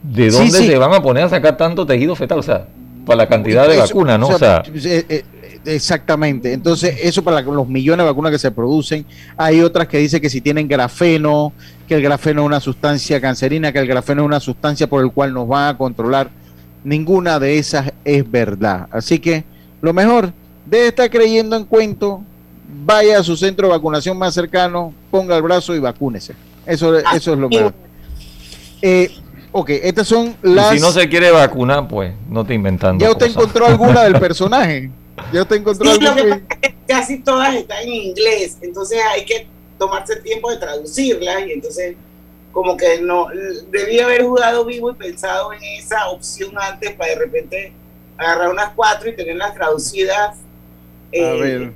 [0.04, 2.40] ¿De dónde se van a poner a sacar tanto tejido fetal?
[2.40, 2.68] O sea,
[3.06, 4.28] para la cantidad de vacunas, ¿no?
[4.28, 5.24] O sea, eh, eh,
[5.66, 6.54] exactamente.
[6.54, 9.06] Entonces, eso para los millones de vacunas que se producen.
[9.38, 11.54] Hay otras que dicen que si tienen grafeno,
[11.88, 15.12] que el grafeno es una sustancia cancerina, que el grafeno es una sustancia por el
[15.12, 16.30] cual nos van a controlar.
[16.84, 18.88] Ninguna de esas es verdad.
[18.92, 19.44] Así que
[19.82, 20.32] lo mejor,
[20.66, 22.22] de estar creyendo en cuento,
[22.86, 26.36] vaya a su centro de vacunación más cercano, ponga el brazo y vacúnese.
[26.66, 27.74] Eso, eso es lo mejor.
[28.82, 29.12] Eh,
[29.52, 30.72] ok, estas son las.
[30.74, 33.04] si no se quiere vacunar, pues no te inventando.
[33.04, 34.92] ¿Ya usted encontró alguna del personaje?
[35.32, 36.42] ¿Ya usted encontró alguna?
[36.88, 39.48] casi todas están en inglés, entonces hay que
[39.78, 41.96] tomarse el tiempo de traducirlas y entonces
[42.52, 43.28] como que no
[43.70, 47.74] debía haber jugado vivo y pensado en esa opción antes para de repente
[48.18, 50.38] agarrar unas cuatro y tenerlas traducidas.
[50.38, 51.72] a ver eh,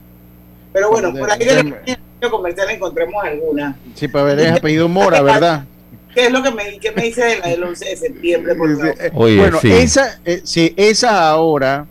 [0.72, 3.78] pero bueno, por ahí de la comercial encontremos alguna.
[3.96, 5.66] Sí, para ver, es apellido Mora, ¿verdad?
[6.14, 8.56] ¿Qué es lo que me, qué me dice de la del 11 de septiembre?
[8.56, 9.12] Por favor?
[9.14, 11.88] bueno, esa, eh, sí, esas ahora,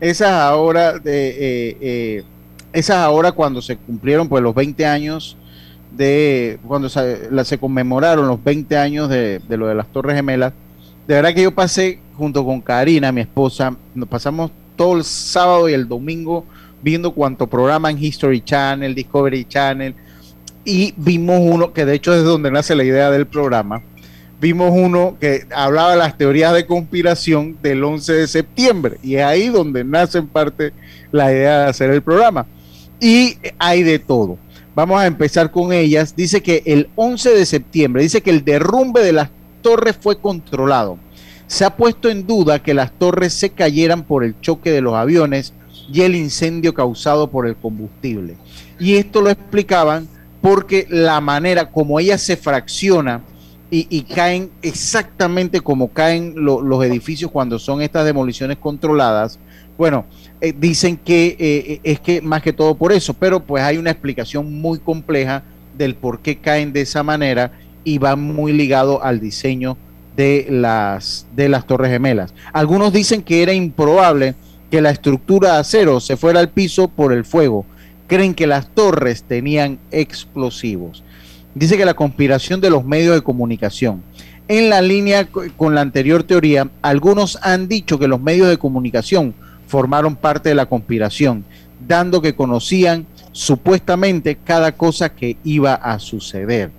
[0.00, 2.24] esas ahora, de, eh, eh,
[2.72, 5.36] esas ahora cuando se cumplieron pues los 20 años
[5.96, 10.52] de, cuando se, se conmemoraron los 20 años de, de lo de las Torres Gemelas,
[11.06, 15.68] de verdad que yo pasé junto con Karina, mi esposa, nos pasamos todo el sábado
[15.68, 16.44] y el domingo
[16.82, 19.94] viendo cuánto programa en History Channel, Discovery Channel,
[20.64, 23.82] y vimos uno, que de hecho es donde nace la idea del programa,
[24.40, 29.24] vimos uno que hablaba de las teorías de conspiración del 11 de septiembre, y es
[29.24, 30.72] ahí donde nace en parte
[31.10, 32.46] la idea de hacer el programa.
[33.00, 34.38] Y hay de todo.
[34.74, 36.14] Vamos a empezar con ellas.
[36.14, 39.30] Dice que el 11 de septiembre, dice que el derrumbe de las
[39.62, 40.98] torres fue controlado.
[41.46, 44.94] Se ha puesto en duda que las torres se cayeran por el choque de los
[44.94, 45.54] aviones
[45.92, 48.36] y el incendio causado por el combustible.
[48.78, 50.08] Y esto lo explicaban
[50.40, 53.22] porque la manera como ella se fracciona
[53.70, 59.38] y, caen exactamente como caen los edificios cuando son estas demoliciones controladas,
[59.76, 60.06] bueno,
[60.40, 63.90] eh, dicen que eh, es que más que todo por eso, pero pues hay una
[63.90, 65.42] explicación muy compleja
[65.76, 67.52] del por qué caen de esa manera
[67.84, 69.76] y va muy ligado al diseño
[70.16, 72.34] de las, de las torres gemelas.
[72.52, 74.34] Algunos dicen que era improbable
[74.70, 77.64] que la estructura de acero se fuera al piso por el fuego.
[78.08, 81.04] Creen que las torres tenían explosivos.
[81.58, 84.02] Dice que la conspiración de los medios de comunicación.
[84.46, 89.34] En la línea con la anterior teoría, algunos han dicho que los medios de comunicación
[89.66, 91.44] formaron parte de la conspiración,
[91.86, 96.70] dando que conocían supuestamente cada cosa que iba a suceder.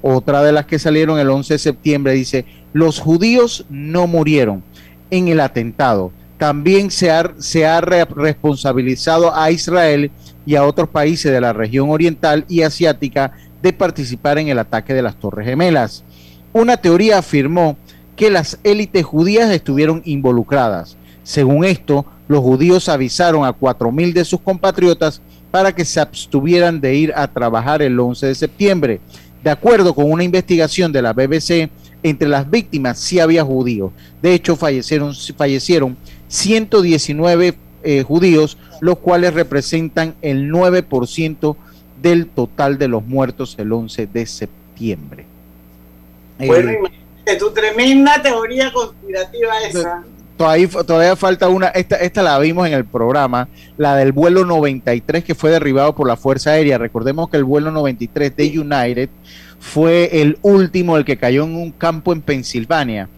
[0.00, 4.64] Otra de las que salieron el 11 de septiembre dice, los judíos no murieron
[5.10, 6.12] en el atentado.
[6.38, 10.10] También se ha, se ha responsabilizado a Israel
[10.46, 14.94] y a otros países de la región oriental y asiática de participar en el ataque
[14.94, 16.04] de las Torres Gemelas.
[16.52, 17.76] Una teoría afirmó
[18.16, 20.96] que las élites judías estuvieron involucradas.
[21.22, 26.94] Según esto, los judíos avisaron a 4.000 de sus compatriotas para que se abstuvieran de
[26.94, 29.00] ir a trabajar el 11 de septiembre.
[29.42, 31.70] De acuerdo con una investigación de la BBC,
[32.02, 33.92] entre las víctimas sí había judíos.
[34.20, 35.96] De hecho, fallecieron, fallecieron
[36.28, 41.56] 119 eh, judíos, los cuales representan el 9%
[42.02, 45.26] del total de los muertos el 11 de septiembre.
[46.38, 46.72] Bueno,
[47.26, 50.04] eh, tu tremenda teoría conspirativa esa.
[50.36, 55.24] Todavía, todavía falta una, esta, esta la vimos en el programa, la del vuelo 93
[55.24, 56.78] que fue derribado por la Fuerza Aérea.
[56.78, 59.08] Recordemos que el vuelo 93 de United
[59.58, 63.08] fue el último, el que cayó en un campo en Pensilvania.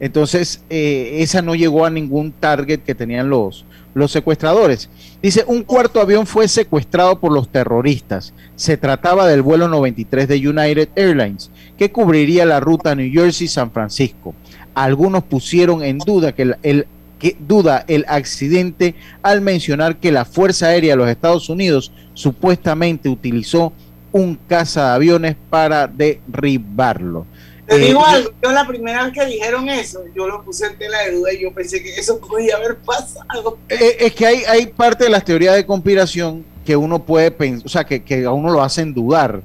[0.00, 3.64] Entonces, eh, esa no llegó a ningún target que tenían los,
[3.94, 4.90] los secuestradores.
[5.22, 8.34] Dice, un cuarto avión fue secuestrado por los terroristas.
[8.56, 14.34] Se trataba del vuelo 93 de United Airlines, que cubriría la ruta New Jersey-San Francisco.
[14.74, 16.86] Algunos pusieron en duda que el,
[17.18, 23.08] que duda el accidente al mencionar que la Fuerza Aérea de los Estados Unidos supuestamente
[23.08, 23.72] utilizó
[24.12, 27.26] un caza de aviones para derribarlo.
[27.66, 30.76] Te digo eh, algo, yo la primera vez que dijeron eso, yo lo puse en
[30.76, 33.58] tela de duda y yo pensé que eso podía haber pasado.
[33.68, 37.66] Eh, es que hay, hay parte de las teorías de conspiración que uno puede pensar,
[37.66, 39.42] o sea, que, que a uno lo hacen dudar.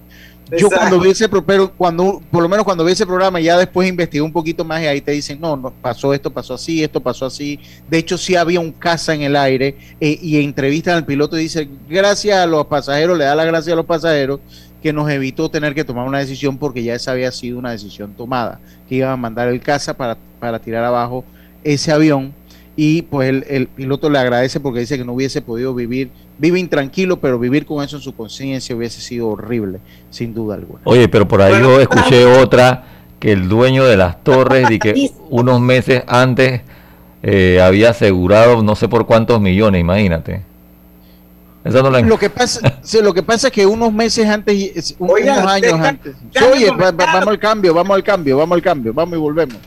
[0.57, 3.87] Yo cuando vi ese pero cuando por lo menos cuando vi ese programa ya después
[3.87, 6.99] investigué un poquito más y ahí te dicen, no, no pasó esto, pasó así, esto
[6.99, 7.59] pasó así.
[7.87, 11.43] De hecho, sí había un caza en el aire eh, y entrevistan al piloto y
[11.43, 14.39] dice, gracias a los pasajeros, le da la gracia a los pasajeros
[14.81, 18.13] que nos evitó tener que tomar una decisión porque ya esa había sido una decisión
[18.13, 21.23] tomada, que iban a mandar el caza para, para tirar abajo
[21.63, 22.33] ese avión
[22.75, 26.59] y pues el, el, piloto le agradece porque dice que no hubiese podido vivir, vive
[26.59, 30.79] intranquilo, pero vivir con eso en su conciencia hubiese sido horrible, sin duda alguna.
[30.85, 32.85] Oye, pero por ahí yo escuché otra
[33.19, 36.61] que el dueño de las torres y que unos meses antes
[37.21, 40.48] eh, había asegurado no sé por cuántos millones, imagínate
[41.69, 46.15] lo que pasa, lo que pasa es que unos meses antes, unos años antes.
[46.51, 49.57] Oye, vamos al cambio, vamos al cambio, vamos al cambio, vamos y volvemos.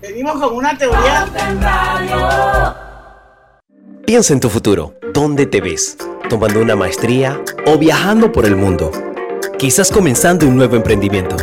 [0.00, 1.26] Venimos con una teoría.
[4.06, 4.94] Piensa en tu futuro.
[5.12, 5.98] ¿Dónde te ves?
[6.28, 8.90] ¿Tomando una maestría o viajando por el mundo?
[9.58, 11.36] Quizás comenzando un nuevo emprendimiento.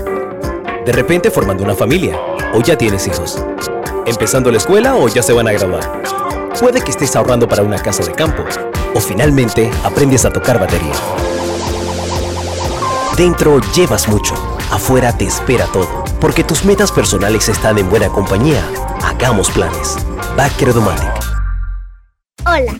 [0.85, 2.17] De repente formando una familia
[2.53, 3.43] o ya tienes hijos.
[4.05, 6.01] Empezando la escuela o ya se van a graduar.
[6.59, 8.45] Puede que estés ahorrando para una casa de campo
[8.95, 10.93] o finalmente aprendes a tocar batería.
[13.15, 14.33] Dentro llevas mucho,
[14.71, 18.63] afuera te espera todo, porque tus metas personales están en buena compañía.
[19.03, 19.95] Hagamos planes.
[20.35, 20.73] Backer
[22.45, 22.79] Hola,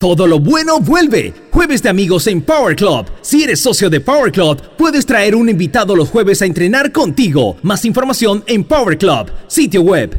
[0.00, 1.34] Todo lo bueno vuelve.
[1.50, 3.06] Jueves de amigos en Power Club.
[3.20, 7.56] Si eres socio de Power Club, puedes traer un invitado los jueves a entrenar contigo.
[7.62, 10.16] Más información en Power Club, sitio web.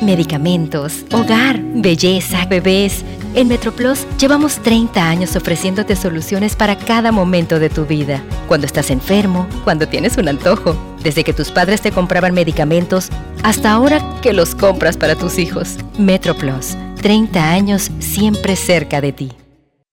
[0.00, 3.04] Medicamentos, hogar, belleza, bebés.
[3.34, 8.24] En MetroPlus llevamos 30 años ofreciéndote soluciones para cada momento de tu vida.
[8.48, 13.10] Cuando estás enfermo, cuando tienes un antojo, desde que tus padres te compraban medicamentos
[13.42, 15.76] hasta ahora que los compras para tus hijos.
[15.98, 19.32] MetroPlus 30 años siempre cerca de ti.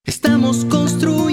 [0.03, 1.26] Estamos construyendo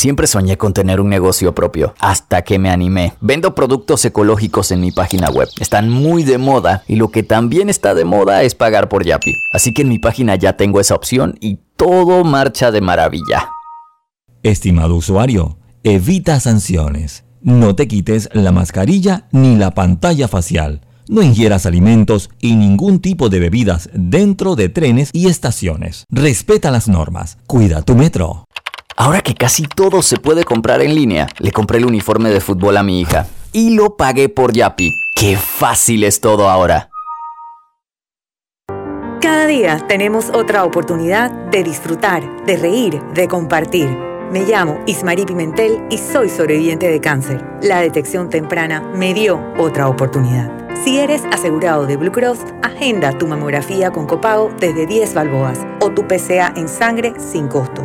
[0.00, 3.12] Siempre soñé con tener un negocio propio, hasta que me animé.
[3.20, 5.46] Vendo productos ecológicos en mi página web.
[5.60, 9.34] Están muy de moda y lo que también está de moda es pagar por Yapi.
[9.52, 13.50] Así que en mi página ya tengo esa opción y todo marcha de maravilla.
[14.42, 17.24] Estimado usuario, evita sanciones.
[17.42, 20.80] No te quites la mascarilla ni la pantalla facial.
[21.10, 26.06] No ingieras alimentos y ningún tipo de bebidas dentro de trenes y estaciones.
[26.08, 27.36] Respeta las normas.
[27.46, 28.46] Cuida tu metro.
[28.96, 32.76] Ahora que casi todo se puede comprar en línea, le compré el uniforme de fútbol
[32.76, 34.90] a mi hija y lo pagué por Yapi.
[35.14, 36.90] ¡Qué fácil es todo ahora!
[39.20, 43.88] Cada día tenemos otra oportunidad de disfrutar, de reír, de compartir.
[44.32, 47.44] Me llamo Ismarí Pimentel y soy sobreviviente de cáncer.
[47.62, 50.50] La detección temprana me dio otra oportunidad.
[50.84, 55.90] Si eres asegurado de Blue Cross, agenda tu mamografía con copago desde 10 balboas o
[55.90, 57.84] tu PCA en sangre sin costo.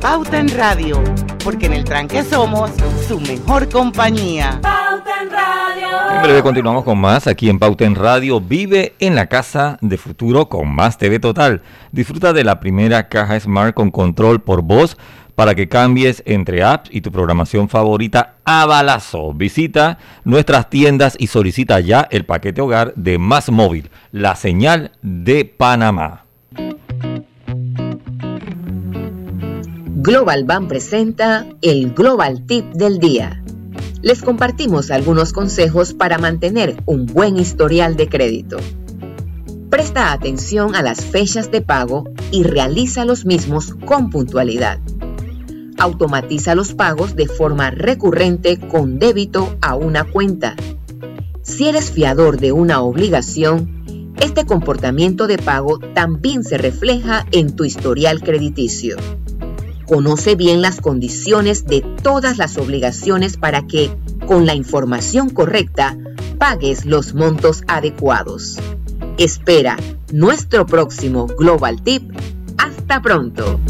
[0.00, 1.02] Pauta en Radio,
[1.42, 2.70] porque en el tranque somos
[3.08, 4.60] su mejor compañía.
[4.62, 6.16] Pauta en Radio.
[6.16, 8.40] En breve continuamos con más aquí en Pauta en Radio.
[8.40, 11.62] Vive en la casa de futuro con más TV Total.
[11.92, 14.96] Disfruta de la primera caja Smart con control por voz
[15.34, 19.32] para que cambies entre apps y tu programación favorita a balazo.
[19.34, 25.44] Visita nuestras tiendas y solicita ya el paquete hogar de Más Móvil, la señal de
[25.44, 26.24] Panamá.
[30.06, 33.42] Global Bank presenta el Global Tip del Día.
[34.02, 38.58] Les compartimos algunos consejos para mantener un buen historial de crédito.
[39.68, 44.78] Presta atención a las fechas de pago y realiza los mismos con puntualidad.
[45.76, 50.54] Automatiza los pagos de forma recurrente con débito a una cuenta.
[51.42, 57.64] Si eres fiador de una obligación, este comportamiento de pago también se refleja en tu
[57.64, 58.98] historial crediticio.
[59.86, 63.96] Conoce bien las condiciones de todas las obligaciones para que,
[64.26, 65.96] con la información correcta,
[66.38, 68.58] pagues los montos adecuados.
[69.16, 69.76] Espera
[70.12, 72.02] nuestro próximo Global Tip.
[72.58, 73.60] Hasta pronto.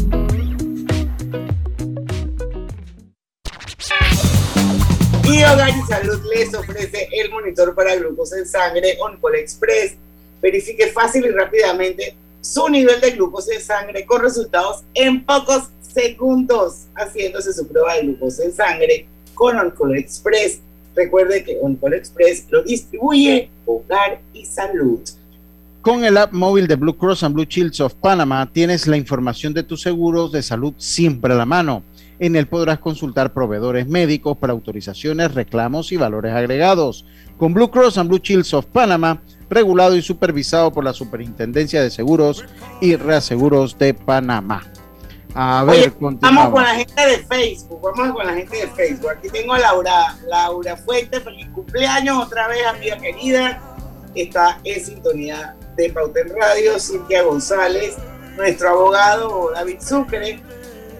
[5.23, 9.97] Y Hogar y Salud les ofrece el monitor para glucosa en sangre OnCall Express.
[10.41, 16.85] Verifique fácil y rápidamente su nivel de glucosa en sangre con resultados en pocos segundos
[16.95, 20.59] haciéndose su prueba de glucosa en sangre con OnCall Express.
[20.95, 24.99] Recuerde que OnCall Express lo distribuye Hogar y Salud.
[25.81, 29.53] Con el app móvil de Blue Cross and Blue Shields of Panama tienes la información
[29.53, 31.81] de tus seguros de salud siempre a la mano.
[32.19, 37.05] En él podrás consultar proveedores médicos para autorizaciones, reclamos y valores agregados.
[37.37, 41.89] Con Blue Cross and Blue Shields of Panama, regulado y supervisado por la Superintendencia de
[41.89, 42.43] Seguros
[42.81, 44.63] y Reaseguros de Panamá.
[45.33, 46.21] A ver, Oye, continuamos.
[46.21, 49.09] vamos con la gente de Facebook, vamos con la gente de Facebook.
[49.11, 53.61] Aquí tengo a Laura, Laura Fuente, feliz cumpleaños otra vez, amiga querida.
[54.15, 57.95] Está en sintonía de Pauta en Radio, Cintia González,
[58.35, 60.39] nuestro abogado David Sucre,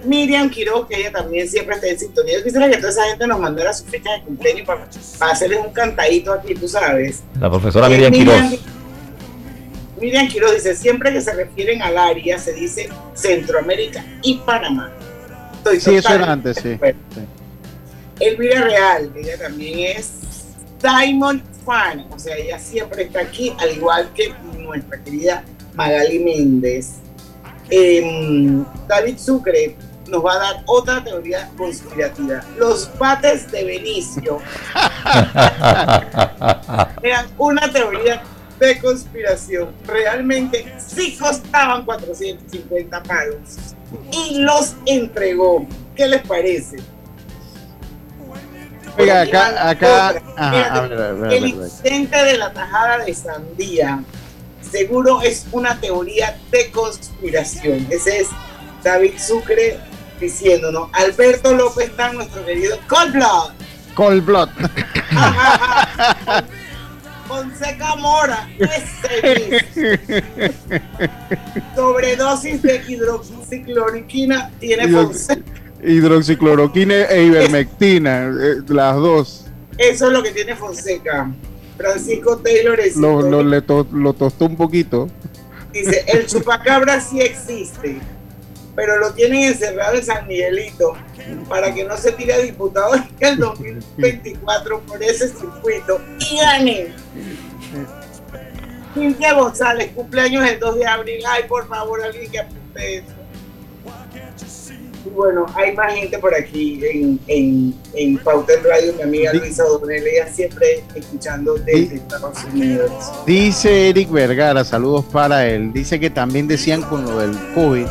[0.05, 2.37] Miriam Quiroz, que ella también siempre está en sintonía.
[2.37, 4.87] Yo quisiera que toda esa gente nos mandara su fecha de cumpleaños para,
[5.17, 7.23] para hacerles un cantadito aquí, tú sabes.
[7.39, 8.59] La profesora Eh, Miriam Quiroz.
[9.99, 14.91] Miriam Quiroz dice, siempre que se refieren al área se dice Centroamérica y Panamá.
[15.57, 16.69] Estoy Sí, eso era antes, sí.
[16.69, 16.99] de acuerdo.
[18.19, 20.11] Elvira Real, ella también es
[20.81, 25.43] Diamond Fan, o sea, ella siempre está aquí, al igual que nuestra querida
[25.75, 26.93] Magali Méndez.
[27.69, 29.75] Em, David Sucre
[30.07, 32.41] nos va a dar otra teoría conspirativa.
[32.57, 34.39] Los bates de Benicio
[37.03, 38.23] eran una teoría
[38.59, 39.69] de conspiración.
[39.85, 43.39] Realmente sí costaban 450 palos
[44.11, 45.65] y los entregó.
[45.95, 46.77] ¿Qué les parece?
[48.97, 52.51] Oiga, acá, acá, ajá, Fíjate, a ver, a ver, a ver, el incidente de la
[52.51, 54.03] tajada de sandía
[54.61, 57.87] seguro es una teoría de conspiración.
[57.89, 58.27] Ese es
[58.83, 59.79] David Sucre
[60.19, 60.89] diciéndonos.
[60.93, 63.51] Alberto López está nuestro querido Cold Blood.
[63.93, 64.49] Cold Blood.
[67.27, 69.63] Fonseca Mora, ese
[70.41, 70.53] es.
[71.75, 75.41] Sobredosis de hidroxicloroquina tiene Fonseca.
[75.83, 79.45] Hidroxicloroquina e ivermectina, eh, las dos.
[79.77, 81.31] Eso es lo que tiene Fonseca.
[81.77, 85.07] Francisco Taylor es Lo, lo, le to- lo tostó un poquito.
[85.71, 87.99] Dice, el chupacabra sí existe,
[88.77, 90.93] pero lo tienen encerrado en San Miguelito
[91.49, 96.93] para que no se tire a diputado en el 2024 por ese circuito y gane.
[98.93, 101.23] Cintia González, cumpleaños el 2 de abril.
[101.27, 103.07] Ay, por favor, alguien que apunte eso.
[105.03, 109.33] Y bueno, hay más gente por aquí en, en, en Pauta en Radio, mi amiga
[109.33, 112.91] Luisa O'Donnell, ella siempre escuchando desde Estados Unidos.
[113.25, 115.73] Dice Eric Vergara, saludos para él.
[115.73, 117.87] Dice que también decían con lo del COVID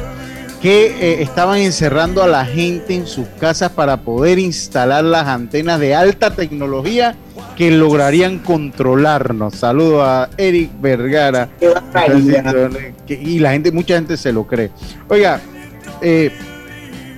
[0.63, 5.79] que eh, estaban encerrando a la gente en sus casas para poder instalar las antenas
[5.81, 7.15] de alta tecnología
[7.57, 9.55] que lograrían controlarnos.
[9.55, 11.49] Saludos a Eric Vergara.
[13.07, 14.71] Que- y la gente, mucha gente se lo cree.
[15.09, 15.41] Oiga,
[16.01, 16.31] eh,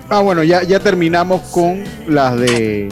[0.08, 2.88] ah, bueno, ya, ya terminamos con las de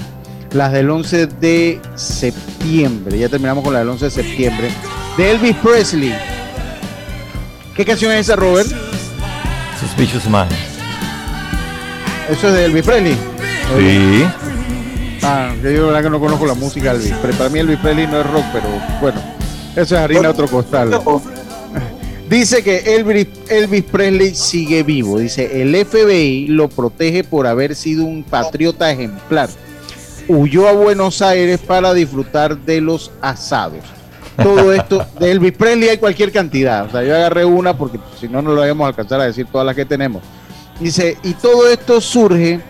[0.53, 3.19] las del 11 de septiembre.
[3.19, 4.69] Ya terminamos con la del 11 de septiembre.
[5.17, 6.15] De Elvis Presley.
[7.75, 8.69] ¿Qué canción es esa, Robert?
[9.97, 10.53] Suspicious Mind.
[12.29, 13.15] Eso es de Elvis Presley.
[13.79, 14.27] Sí.
[15.23, 17.15] Ah, que yo la verdad que no conozco la música de Elvis.
[17.23, 18.67] Pero para mí Elvis Presley no es rock, pero
[19.01, 19.23] bueno,
[19.75, 21.01] eso es harina otro costal.
[22.29, 25.19] Dice que Elvis, Elvis Presley sigue vivo.
[25.19, 29.49] Dice, el FBI lo protege por haber sido un patriota ejemplar.
[30.29, 33.96] Huyó a Buenos Aires para disfrutar de los asados.
[34.43, 36.87] Todo esto, de Elvis Presley hay cualquier cantidad.
[36.87, 39.67] O sea, yo agarré una porque si no, no lo a alcanzar a decir todas
[39.67, 40.23] las que tenemos.
[40.81, 42.61] Dice, y todo esto surge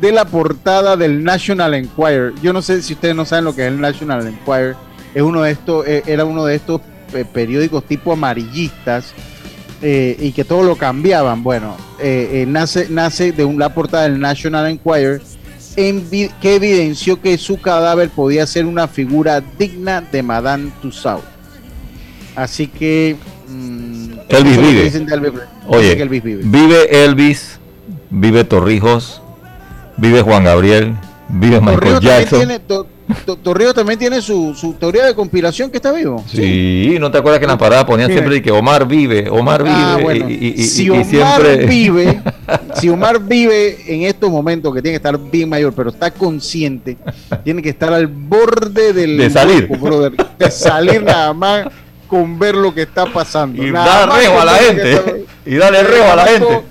[0.00, 2.32] de la portada del National Enquirer.
[2.42, 4.76] Yo no sé si ustedes no saben lo que es el National Enquirer.
[5.14, 6.80] Es uno de estos, eh, era uno de estos
[7.14, 9.12] eh, periódicos tipo amarillistas
[9.82, 11.42] eh, y que todo lo cambiaban.
[11.42, 15.20] Bueno, eh, nace, nace de un- la portada del National Enquirer
[15.76, 21.24] que evidenció que su cadáver podía ser una figura digna de Madame Tussauds.
[22.34, 23.16] Así que...
[23.48, 24.82] mm, Elvis que vive.
[24.84, 25.54] dicen de Elvis Presley.
[25.60, 26.42] Dicen Oye, que Elvis vive.
[26.44, 27.58] vive Elvis,
[28.10, 29.22] vive Torrijos,
[29.96, 30.94] vive Juan Gabriel,
[31.28, 32.38] vive Michael Torrijos también Jackson.
[32.40, 32.88] tiene, To- To-
[33.42, 36.24] Torrijos también tiene su, su teoría de conspiración que está vivo.
[36.26, 38.20] Sí, ¿no te acuerdas que en la parada ponían Mira.
[38.20, 39.74] siempre que Omar vive, Omar vive?
[39.76, 41.66] Ah, bueno, y, si y Omar siempre...
[41.66, 42.20] vive,
[42.74, 46.96] si Omar vive en estos momentos que tiene que estar bien mayor, pero está consciente,
[47.44, 49.68] tiene que estar al borde del De salir.
[49.68, 51.66] brother, de salir nada más
[52.06, 53.62] con ver lo que está pasando.
[53.64, 54.92] Y Nada más rejo a la gente.
[54.92, 55.12] está-
[55.48, 56.62] Y darle rejo a la gente.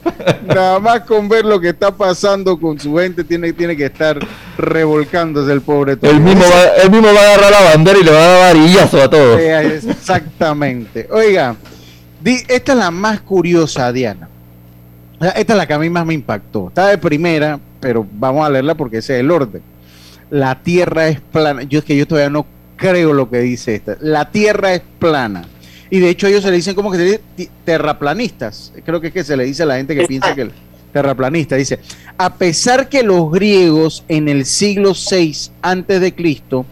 [0.47, 4.19] Nada más con ver lo que está pasando con su gente, tiene, tiene que estar
[4.57, 6.23] revolcándose el pobre Él Torrijos.
[6.25, 9.01] mismo, va, él mismo va a agarrar la bandera y le va a dar varillazo
[9.01, 9.39] a todos.
[9.39, 11.07] Exactamente.
[11.11, 11.55] Oiga,
[12.21, 14.27] di- esta es la más curiosa, Diana.
[15.21, 16.67] Esta es la que a mí más me impactó.
[16.67, 19.61] Está de primera, pero vamos a leerla porque ese es el orden.
[20.29, 21.63] La Tierra es plana.
[21.63, 22.45] Yo es que yo todavía no
[22.75, 23.97] creo lo que dice esta.
[24.01, 25.45] La Tierra es plana.
[25.89, 28.73] Y de hecho ellos se le dicen como que se dice terraplanistas.
[28.83, 30.51] Creo que es que se le dice a la gente que piensa que el
[30.91, 31.79] terraplanista dice,
[32.17, 36.65] a pesar que los griegos en el siglo VI antes de Cristo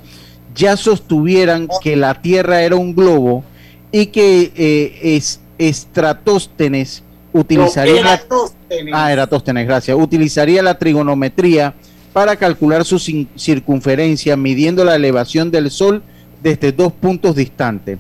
[0.56, 3.44] ya sostuvieran que la Tierra era un globo
[3.92, 8.94] y que eh, es, Estratóstenes utilizaría Eratóstenes.
[8.96, 9.98] Ah, Eratóstenes, gracias.
[9.98, 11.74] Utilizaría la trigonometría
[12.14, 16.04] para calcular su circunferencia midiendo la elevación del Sol
[16.42, 17.98] desde dos puntos distantes.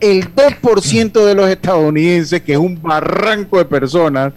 [0.00, 4.32] El 2% de los estadounidenses, que es un barranco de personas,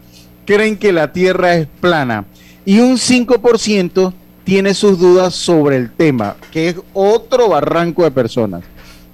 [0.46, 2.26] creen que la Tierra es plana
[2.66, 4.14] y un 5%
[4.44, 8.64] tiene sus dudas sobre el tema, que es otro barranco de personas.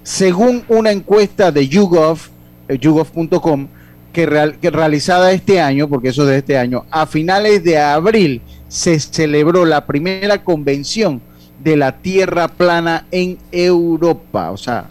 [0.03, 2.19] Según una encuesta de YouGov,
[2.69, 3.67] eh, YouGov.com,
[4.13, 8.41] que realizada este año, porque eso es de este año, a finales de abril
[8.75, 11.21] se celebró la primera convención
[11.63, 14.51] de la Tierra plana en Europa.
[14.51, 14.87] O sea,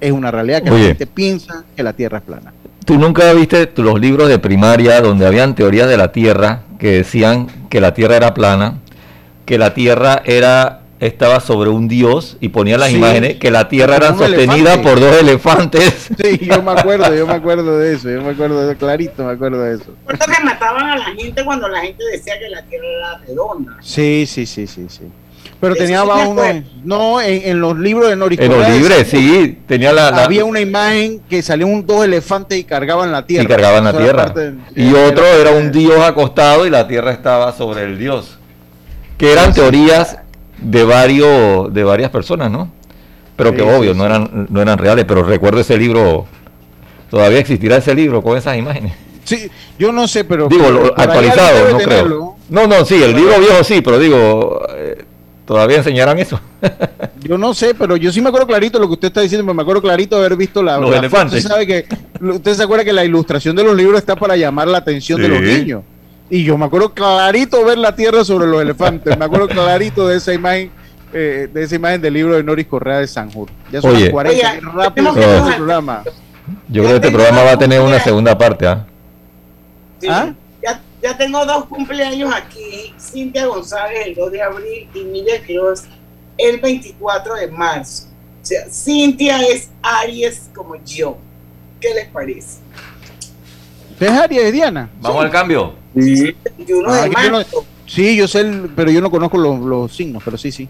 [0.00, 0.82] es una realidad que Oye.
[0.82, 2.52] la gente piensa que la Tierra es plana.
[2.84, 7.48] ¿Tú nunca viste los libros de primaria donde habían teorías de la Tierra que decían
[7.70, 8.74] que la Tierra era plana,
[9.46, 12.96] que la Tierra era estaba sobre un dios y ponían las Sí.
[12.96, 14.88] imágenes que la Tierra era un sostenida elefante.
[14.88, 16.08] por dos elefantes?
[16.24, 19.24] Sí, yo me acuerdo, yo me acuerdo de eso, yo me acuerdo de eso, clarito
[19.24, 19.94] me acuerdo de eso.
[20.06, 23.76] Recuerdo que mataban a la gente cuando la gente decía que la tierra era redonda.
[23.82, 25.02] Sí, sí, sí, sí, sí.
[25.60, 26.42] Pero tenía abajo uno,
[26.84, 31.20] no, en, los libros de Noris En los libros, sí, tenía la, Había una imagen
[31.28, 33.44] que salían dos elefantes y cargaban la tierra.
[33.44, 34.34] Y cargaban la tierra.
[34.74, 38.38] y otro era un dios acostado y la tierra estaba sobre el dios.
[39.16, 40.18] Que eran teorías
[40.58, 42.70] de varios de varias personas, ¿no?
[43.36, 46.26] Pero que obvio, no eran no eran reales, pero recuerdo ese libro
[47.10, 48.92] todavía existirá ese libro con esas imágenes.
[49.24, 52.36] Sí, yo no sé, pero digo actualizado, no creo.
[52.48, 55.04] No, no, sí, el libro viejo sí, pero digo eh,
[55.46, 56.40] todavía enseñarán eso.
[57.20, 59.62] yo no sé, pero yo sí me acuerdo clarito lo que usted está diciendo, me
[59.62, 61.38] acuerdo clarito haber visto la los elefantes.
[61.38, 61.86] Usted sabe que
[62.20, 65.28] usted se acuerda que la ilustración de los libros está para llamar la atención de
[65.28, 65.82] los niños.
[66.30, 69.16] Y yo me acuerdo clarito ver la tierra sobre los elefantes.
[69.16, 70.70] Me acuerdo clarito de esa imagen,
[71.12, 73.50] eh, de esa imagen del libro de Noris Correa de Sanjur.
[73.70, 76.02] Ya son las 40, rápido programa.
[76.68, 78.86] Yo creo que este programa va a tener una segunda parte, ¿ah?
[80.08, 80.32] ¿Ah?
[80.62, 82.94] Ya, ya, tengo dos cumpleaños aquí.
[82.98, 85.84] Cintia González el 2 de abril y Miguel Cruz
[86.36, 88.08] el 24 de marzo.
[88.42, 91.16] O sea, Cintia es Aries como yo.
[91.80, 92.63] ¿Qué les parece?
[93.94, 94.90] ¿Usted es Aries, Diana?
[95.00, 95.74] Vamos al cambio.
[95.96, 96.34] Sí,
[96.84, 97.06] ah,
[97.86, 100.68] sí, yo sé, pero yo no conozco los, signos, pero sí, sí.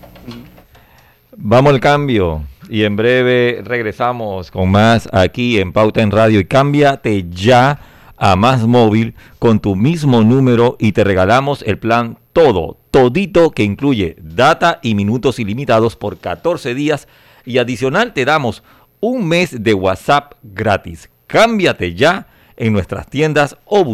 [1.35, 6.45] Vamos al cambio y en breve regresamos con más aquí en Pauta en Radio y
[6.45, 7.81] cámbiate ya
[8.18, 13.62] a Más Móvil con tu mismo número y te regalamos el plan todo, todito que
[13.62, 17.09] incluye data y minutos ilimitados por 14 días
[17.47, 18.62] y adicional te damos
[19.01, 21.09] un mes de WhatsApp gratis.
[21.27, 22.27] Cámbiate ya
[22.57, 23.85] en nuestras tiendas o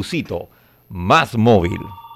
[0.88, 1.80] Más Móvil.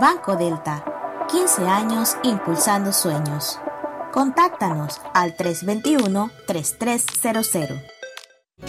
[0.00, 0.84] Banco Delta,
[1.30, 3.60] 15 años impulsando sueños.
[4.12, 7.80] Contáctanos al 321-3300.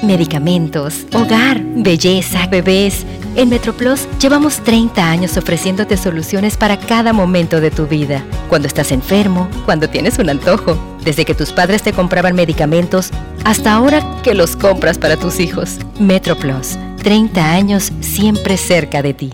[0.04, 3.06] Medicamentos, hogar, belleza, bebés.
[3.36, 8.24] En MetroPlus llevamos 30 años ofreciéndote soluciones para cada momento de tu vida.
[8.48, 13.10] Cuando estás enfermo, cuando tienes un antojo, desde que tus padres te compraban medicamentos
[13.44, 15.80] hasta ahora que los compras para tus hijos.
[16.00, 19.34] MetroPlus, 30 años siempre cerca de ti.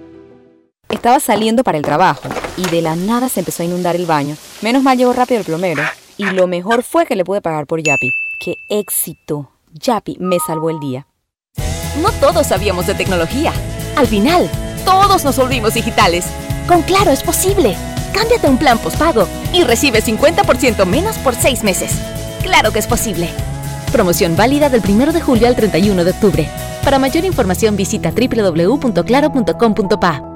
[0.91, 2.27] Estaba saliendo para el trabajo
[2.57, 4.35] y de la nada se empezó a inundar el baño.
[4.61, 5.81] Menos mal llegó rápido el plomero
[6.17, 8.11] y lo mejor fue que le pude pagar por Yapi.
[8.39, 9.49] ¡Qué éxito!
[9.73, 11.07] Yapi me salvó el día.
[12.01, 13.53] No todos sabíamos de tecnología.
[13.95, 14.49] Al final,
[14.85, 16.25] todos nos volvimos digitales.
[16.67, 17.77] Con Claro es posible.
[18.13, 21.93] Cámbiate a un plan postpago y recibe 50% menos por seis meses.
[22.43, 23.29] Claro que es posible.
[23.93, 26.49] Promoción válida del 1 de julio al 31 de octubre.
[26.83, 30.30] Para mayor información visita www.claro.com.pa.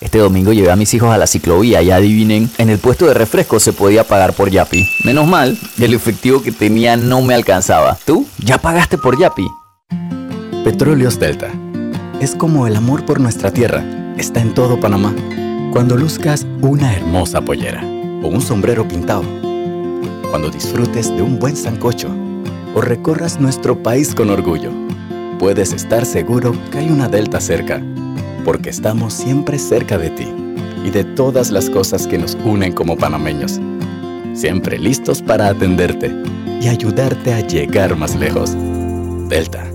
[0.00, 3.14] Este domingo llevé a mis hijos a la ciclovía y adivinen, en el puesto de
[3.14, 4.88] refresco se podía pagar por Yapi.
[5.04, 7.98] Menos mal, el efectivo que tenía no me alcanzaba.
[8.04, 8.24] ¿Tú?
[8.38, 9.48] ¿Ya pagaste por Yapi?
[10.62, 11.50] Petróleos Delta.
[12.20, 13.84] Es como el amor por nuestra tierra.
[14.16, 15.12] Está en todo Panamá.
[15.72, 17.82] Cuando luzcas una hermosa pollera
[18.22, 19.24] o un sombrero pintado.
[20.30, 22.08] Cuando disfrutes de un buen sancocho
[22.74, 24.70] o recorras nuestro país con orgullo.
[25.40, 27.82] Puedes estar seguro que hay una Delta cerca
[28.48, 30.26] porque estamos siempre cerca de ti
[30.82, 33.60] y de todas las cosas que nos unen como panameños.
[34.32, 36.10] Siempre listos para atenderte
[36.58, 38.56] y ayudarte a llegar más lejos.
[39.28, 39.70] Delta.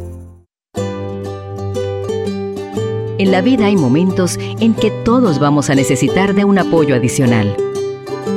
[3.19, 7.55] En la vida hay momentos en que todos vamos a necesitar de un apoyo adicional.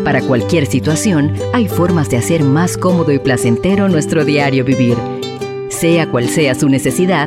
[0.05, 4.99] Para cualquier situación, hay formas de hacer más cómodo y placentero nuestro diario vivir.
[5.71, 7.27] Sea cual sea su necesidad,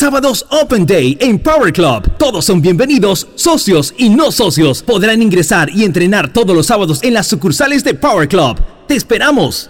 [0.00, 2.10] Sábados Open Day en Power Club.
[2.16, 4.82] Todos son bienvenidos, socios y no socios.
[4.82, 8.58] Podrán ingresar y entrenar todos los sábados en las sucursales de Power Club.
[8.88, 9.68] ¡Te esperamos!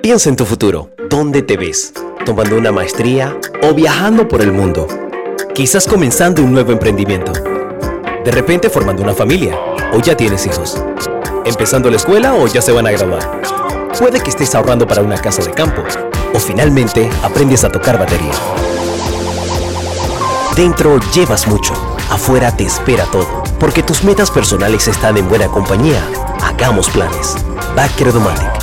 [0.00, 0.92] Piensa en tu futuro.
[1.10, 1.92] ¿Dónde te ves?
[2.24, 4.88] ¿Tomando una maestría o viajando por el mundo?
[5.54, 7.34] Quizás comenzando un nuevo emprendimiento.
[8.24, 9.58] De repente formando una familia
[9.92, 10.82] o ya tienes hijos.
[11.44, 13.42] Empezando la escuela o ya se van a graduar.
[13.98, 15.82] Puede que estés ahorrando para una casa de campo
[16.32, 18.32] o finalmente aprendes a tocar batería.
[20.56, 21.74] Dentro llevas mucho,
[22.08, 26.02] afuera te espera todo, porque tus metas personales están en buena compañía.
[26.40, 27.36] Hagamos planes.
[27.76, 28.55] Back Credomatic.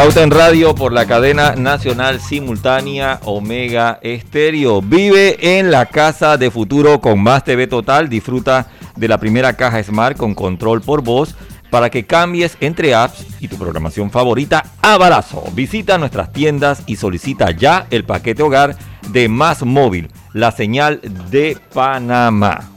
[0.00, 4.80] Pauta en radio por la cadena nacional simultánea Omega Estéreo.
[4.80, 8.08] Vive en la casa de futuro con más TV Total.
[8.08, 11.34] Disfruta de la primera caja Smart con control por voz
[11.68, 15.44] para que cambies entre apps y tu programación favorita a barazo.
[15.52, 18.76] Visita nuestras tiendas y solicita ya el paquete hogar
[19.10, 22.70] de Más Móvil, la señal de Panamá.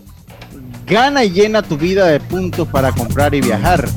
[0.86, 3.88] Gana y llena tu vida de puntos para comprar y viajar.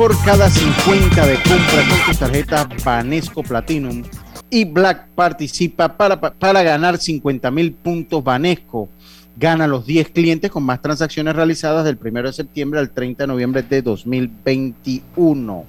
[0.00, 4.02] Por cada 50 de compra con tu tarjeta Banesco Platinum
[4.48, 8.88] y Black participa para, para ganar 50 mil puntos Banesco.
[9.36, 13.26] Gana los 10 clientes con más transacciones realizadas del 1 de septiembre al 30 de
[13.26, 15.64] noviembre de 2021.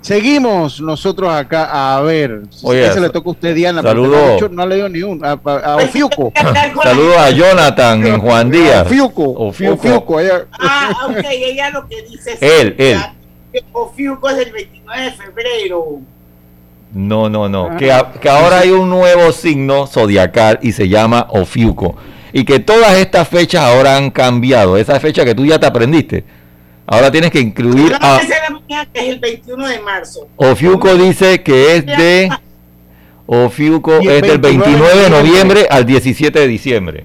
[0.00, 2.42] Seguimos nosotros acá a ver.
[2.64, 3.82] Oye, ese le toca a usted, Diana.
[3.82, 4.36] saludo.
[4.40, 5.24] No, no le dio ni uno.
[5.24, 6.32] A, a- a Ofiuco.
[6.82, 8.84] Saludos a Jonathan en Juan Díaz.
[8.84, 9.22] Ofiuco.
[9.30, 9.74] Ofiuco.
[9.88, 10.18] Ofiuco.
[10.58, 12.98] Ah, ok, ella lo que dice es Él, él.
[13.52, 15.84] Que Ofiuco es del 29 de febrero.
[16.92, 17.76] No, no, no.
[17.76, 21.96] Que, a- que ahora hay un nuevo signo zodiacal y se llama Ofiuco.
[22.32, 24.76] Y que todas estas fechas ahora han cambiado.
[24.76, 26.24] Esa fecha que tú ya te aprendiste.
[26.86, 28.18] Ahora tienes que incluir No, a
[28.92, 30.26] que es el 21 de marzo.
[30.36, 32.30] Ofiuco dice que es de
[33.26, 37.04] Ofiuco el es del 29 de 29 de noviembre al 17 de diciembre.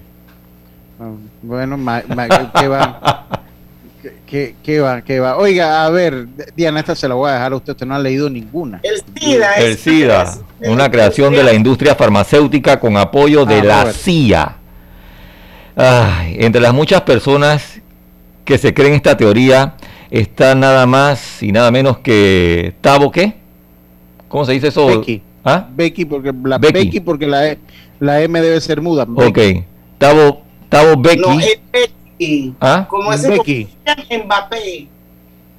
[0.99, 1.09] Ah,
[1.41, 3.27] Bueno, ma- ma- ¿qué va?
[4.27, 5.01] ¿Qué, qué, va?
[5.01, 5.37] ¿Qué va?
[5.37, 7.99] Oiga, a ver, Diana, esta se la voy a dejar a usted, usted no ha
[7.99, 8.81] leído ninguna.
[8.83, 13.79] El SIDA El SIDA, una creación de la industria farmacéutica con apoyo de Ah, la
[13.81, 13.97] Robert.
[13.97, 14.57] CIA.
[15.75, 17.81] Ay, entre las muchas personas
[18.45, 19.75] que se creen esta teoría
[20.11, 23.35] está nada más y nada menos que Tabo, ¿qué?
[24.27, 24.85] ¿Cómo se dice eso?
[24.87, 25.21] Becky.
[25.45, 25.67] ¿Ah?
[25.75, 26.73] Becky, porque la Becky.
[26.73, 27.57] Becky, porque la, E-
[27.99, 29.07] la M debe ser muda.
[29.15, 29.39] Ok.
[29.97, 31.19] Tabo, Tabo Becky.
[31.21, 31.93] No, es Becky.
[32.59, 32.85] ¿Ah?
[32.89, 33.67] Como ese Becky.
[34.25, 34.87] Mbappé.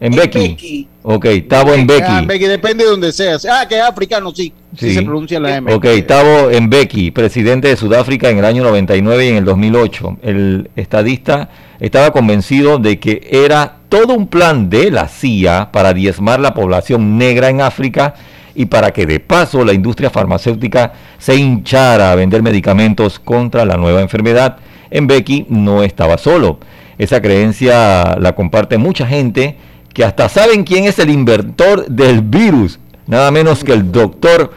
[0.00, 0.48] En es Becky.
[0.48, 0.88] Becky.
[1.02, 2.04] Ok, Tabo en Becky.
[2.06, 3.36] Ah, Becky, depende de donde sea.
[3.50, 4.52] Ah, que es africano, sí.
[4.76, 4.94] Sí, Sí.
[4.96, 5.72] se pronuncia la M.
[5.72, 10.18] Ok, Tabo Mbeki, presidente de Sudáfrica en el año 99 y en el 2008.
[10.22, 11.48] El estadista
[11.78, 17.16] estaba convencido de que era todo un plan de la CIA para diezmar la población
[17.16, 18.14] negra en África
[18.56, 23.76] y para que de paso la industria farmacéutica se hinchara a vender medicamentos contra la
[23.76, 24.56] nueva enfermedad.
[25.00, 26.58] Mbeki no estaba solo.
[26.98, 29.56] Esa creencia la comparte mucha gente
[29.92, 32.78] que hasta saben quién es el inventor del virus.
[33.06, 34.52] Nada menos que el doctor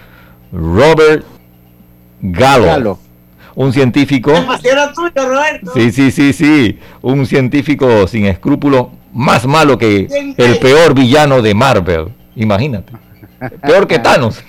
[0.51, 1.25] Robert
[2.21, 2.65] Gallo.
[2.65, 2.99] Gallo.
[3.55, 4.31] Un científico.
[4.31, 5.71] Demasiado tuyo, Roberto.
[5.73, 6.79] Sí, sí, sí, sí.
[7.01, 10.07] Un científico sin escrúpulos, más malo que
[10.37, 12.09] el peor villano de Marvel.
[12.35, 12.93] Imagínate.
[13.61, 14.43] Peor que Thanos.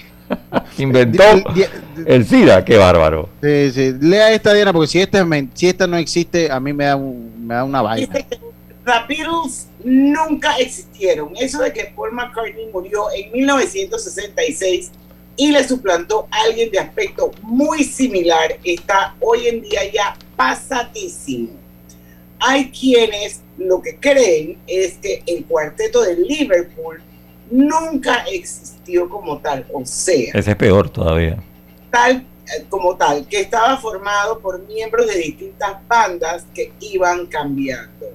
[0.78, 1.22] Inventó
[1.54, 1.64] Di-
[2.06, 2.64] el SIDA.
[2.64, 3.28] Qué bárbaro.
[3.42, 3.94] Sí, sí.
[4.00, 7.46] Lea esta, Diana, porque si esta, si esta no existe, a mí me da, un-
[7.46, 8.14] me da una vaina.
[9.06, 11.32] Beatles nunca existieron.
[11.38, 14.90] Eso de que Paul McCartney murió en 1966
[15.36, 21.50] y le suplantó a alguien de aspecto muy similar está hoy en día ya pasadísimo.
[22.40, 27.02] Hay quienes lo que creen es que el cuarteto de Liverpool
[27.50, 31.42] nunca existió como tal, o sea, Ese es peor todavía.
[31.90, 38.06] tal eh, como tal, que estaba formado por miembros de distintas bandas que iban cambiando.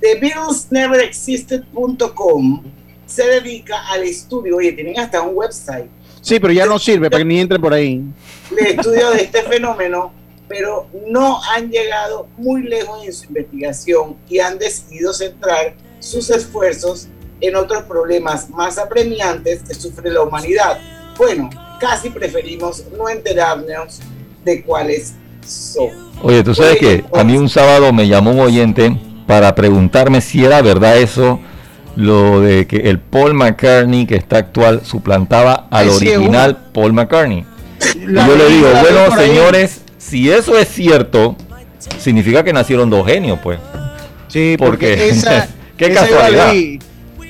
[0.00, 2.62] TheBeatlesNeverExisted.com
[3.06, 5.86] se dedica al estudio, oye, tienen hasta un website,
[6.20, 8.02] Sí, pero ya no sirve para que ni entre por ahí.
[8.50, 10.12] de estudio de este fenómeno,
[10.48, 17.06] pero no han llegado muy lejos en su investigación y han decidido centrar sus esfuerzos
[17.40, 20.78] en otros problemas más apremiantes que sufre la humanidad.
[21.16, 24.00] Bueno, casi preferimos no enterarnos
[24.44, 25.14] de cuáles
[25.46, 25.88] son.
[26.22, 30.44] Oye, tú sabes que a mí un sábado me llamó un oyente para preguntarme si
[30.44, 31.40] era verdad eso,
[31.96, 37.44] lo de que el Paul McCartney que está actual suplantaba al original Paul McCartney.
[37.94, 41.36] y yo le digo, bueno, señores, si eso es cierto,
[41.98, 43.58] significa que nacieron dos genios, pues.
[44.28, 46.52] Sí, porque, esa, qué casualidad.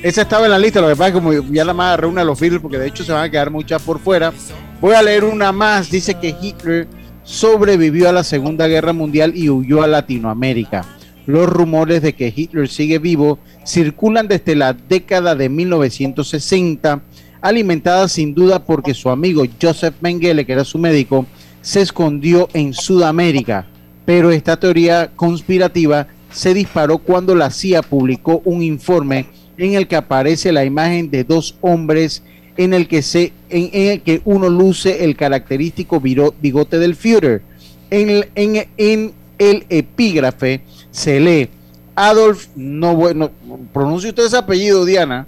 [0.03, 2.21] Esa estaba en la lista, lo que pasa es que como ya la más reúne
[2.21, 4.33] a los Beatles, porque de hecho se van a quedar muchas por fuera.
[4.81, 6.87] Voy a leer una más, dice que Hitler
[7.23, 10.85] sobrevivió a la Segunda Guerra Mundial y huyó a Latinoamérica.
[11.27, 17.03] Los rumores de que Hitler sigue vivo circulan desde la década de 1960,
[17.41, 21.27] alimentada sin duda porque su amigo Joseph Mengele, que era su médico,
[21.63, 23.67] se escondió en Sudamérica.
[24.05, 29.27] Pero esta teoría conspirativa se disparó cuando la CIA publicó un informe
[29.59, 32.23] en el que aparece la imagen de dos hombres
[32.57, 37.43] en el que, se, en, el que uno luce el característico bigote del Führer.
[37.91, 41.51] En, en, en el epígrafe se lee
[41.97, 43.31] Adolf, no bueno,
[43.73, 45.27] pronuncie usted ese apellido, Diana.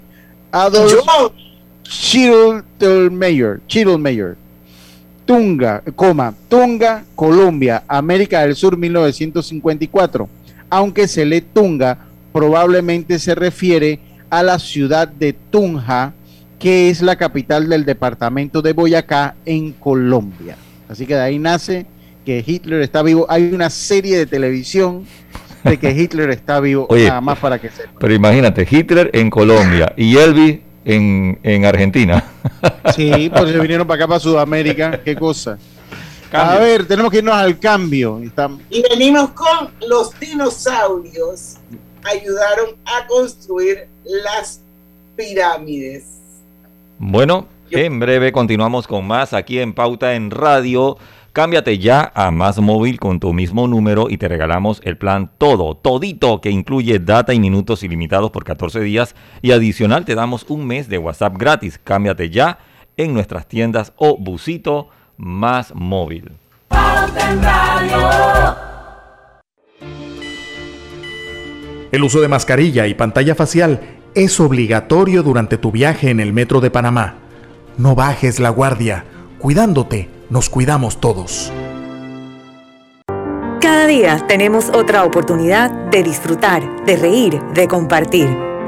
[0.51, 0.93] Adolf
[1.83, 4.37] Schittelmeyer, Schittelmeyer.
[5.25, 10.29] Tunga, coma, Tunga, Colombia, América del Sur, 1954.
[10.69, 11.97] Aunque se lee Tunga,
[12.31, 13.99] probablemente se refiere
[14.29, 16.13] a la ciudad de Tunja,
[16.59, 20.55] que es la capital del departamento de Boyacá en Colombia.
[20.89, 21.85] Así que de ahí nace
[22.25, 23.25] que Hitler está vivo.
[23.29, 25.05] Hay una serie de televisión
[25.63, 27.93] de que Hitler está vivo, nada más para que sepa.
[27.99, 32.23] Pero imagínate, Hitler en Colombia y Elvis en, en Argentina.
[32.93, 35.57] Sí, pues se vinieron para acá, para Sudamérica, qué cosa.
[36.31, 38.21] A ver, tenemos que irnos al cambio.
[38.69, 41.57] Y venimos con los dinosaurios.
[42.03, 44.61] Ayudaron a construir las
[45.15, 46.05] pirámides.
[46.97, 50.97] Bueno, en breve continuamos con más aquí en Pauta en Radio.
[51.33, 55.75] Cámbiate ya a Más Móvil con tu mismo número y te regalamos el plan todo,
[55.75, 60.65] todito, que incluye data y minutos ilimitados por 14 días y adicional te damos un
[60.65, 61.79] mes de WhatsApp gratis.
[61.83, 62.57] Cámbiate ya
[62.97, 66.31] en nuestras tiendas o busito Más Móvil.
[71.91, 73.81] El uso de mascarilla y pantalla facial
[74.13, 77.15] es obligatorio durante tu viaje en el metro de Panamá.
[77.77, 79.05] No bajes la guardia.
[79.39, 81.51] Cuidándote, nos cuidamos todos.
[83.61, 88.48] Cada día tenemos otra oportunidad de disfrutar, de reír, de compartir.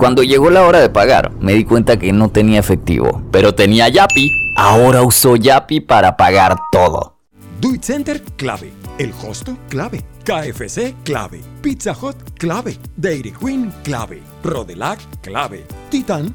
[0.00, 3.86] Cuando llegó la hora de pagar, me di cuenta que no tenía efectivo, pero tenía
[3.90, 4.30] Yapi.
[4.56, 7.18] Ahora uso Yapi para pagar todo.
[7.60, 8.72] Do Center, clave.
[8.96, 10.02] El Hosto, clave.
[10.24, 11.42] KFC, clave.
[11.60, 12.78] Pizza Hut, clave.
[12.96, 14.22] Dairy Queen, clave.
[14.42, 15.66] Rodelac, clave.
[15.90, 16.34] Titan,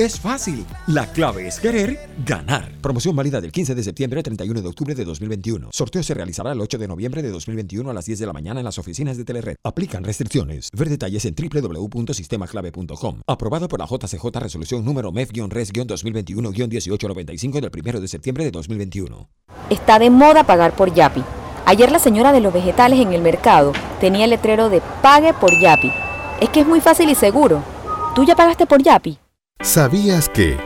[0.00, 0.64] Es fácil.
[0.86, 2.72] La clave es querer ganar.
[2.80, 5.68] Promoción válida del 15 de septiembre al 31 de octubre de 2021.
[5.72, 8.60] Sorteo se realizará el 8 de noviembre de 2021 a las 10 de la mañana
[8.60, 9.56] en las oficinas de Telered.
[9.62, 10.70] Aplican restricciones.
[10.72, 13.20] Ver detalles en www.sistemaclave.com.
[13.26, 19.28] Aprobado por la JCJ Resolución número MEF-RES-2021-1895 del 1 de septiembre de 2021.
[19.68, 21.22] Está de moda pagar por Yapi.
[21.66, 25.60] Ayer la señora de los vegetales en el mercado tenía el letrero de Pague por
[25.60, 25.92] Yapi.
[26.40, 27.62] Es que es muy fácil y seguro.
[28.14, 29.18] ¿Tú ya pagaste por Yapi?
[29.62, 30.56] ¿Sabías que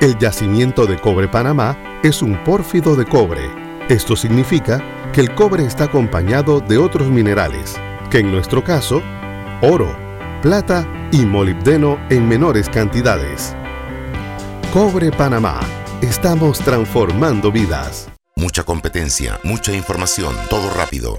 [0.00, 3.50] el yacimiento de cobre Panamá es un pórfido de cobre?
[3.90, 4.82] Esto significa
[5.12, 7.78] que el cobre está acompañado de otros minerales,
[8.10, 9.02] que en nuestro caso,
[9.60, 9.94] oro,
[10.40, 13.54] plata y molibdeno en menores cantidades.
[14.72, 15.60] Cobre Panamá.
[16.00, 18.08] Estamos transformando vidas.
[18.36, 21.18] Mucha competencia, mucha información, todo rápido.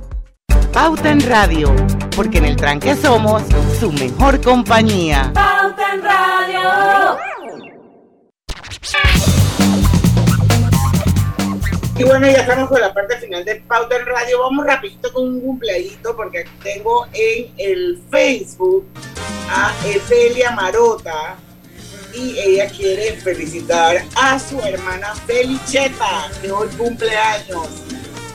[0.73, 1.73] Pauta en Radio,
[2.15, 3.43] porque en el tranque somos
[3.79, 5.31] su mejor compañía.
[5.33, 7.17] Pauta en Radio.
[11.97, 14.39] Y bueno, ya estamos con la parte final de Pauta en Radio.
[14.39, 18.87] Vamos rapidito con un cumpleañito porque aquí tengo en el Facebook
[19.49, 21.37] a Evelia Marota
[22.13, 27.67] y ella quiere felicitar a su hermana Felicheta, que hoy cumple años.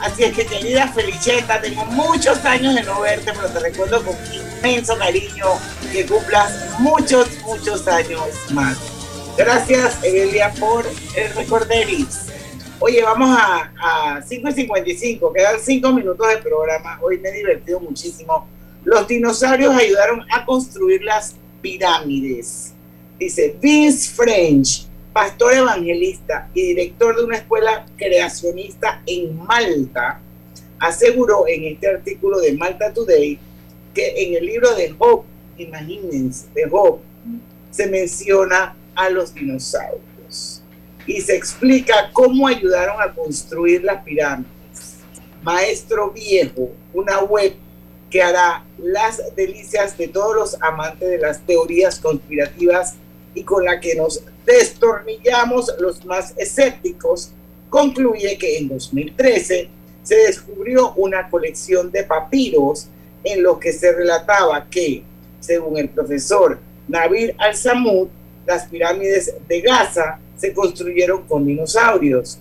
[0.01, 4.15] Así es que querida Felicheta, tengo muchos años de no verte, pero te recuerdo con
[4.31, 5.45] inmenso cariño
[5.91, 8.21] que cumplas muchos, muchos años
[8.51, 8.77] más.
[9.37, 10.85] Gracias, Evelia, por
[11.15, 12.27] el recorderis.
[12.79, 16.99] Oye, vamos a, a 5 y 55, quedan 5 minutos de programa.
[17.01, 18.47] Hoy me he divertido muchísimo.
[18.83, 22.73] Los dinosaurios ayudaron a construir las pirámides.
[23.19, 24.87] Dice Vince French,
[25.17, 30.21] pastor evangelista y director de una escuela creacionista en Malta,
[30.77, 33.39] aseguró en este artículo de Malta Today
[33.95, 35.23] que en el libro de Job,
[35.57, 36.99] imagínense, de Job,
[37.71, 40.61] se menciona a los dinosaurios
[41.07, 44.97] y se explica cómo ayudaron a construir las pirámides.
[45.41, 47.55] Maestro Viejo, una web
[48.11, 52.97] que hará las delicias de todos los amantes de las teorías conspirativas
[53.37, 57.31] y con la que nos destornillamos los más escépticos,
[57.69, 59.69] concluye que en 2013
[60.01, 62.87] se descubrió una colección de papiros
[63.23, 65.03] en los que se relataba que,
[65.39, 66.57] según el profesor
[66.87, 68.07] Nabil al-Samud,
[68.47, 72.39] las pirámides de Gaza se construyeron con dinosaurios.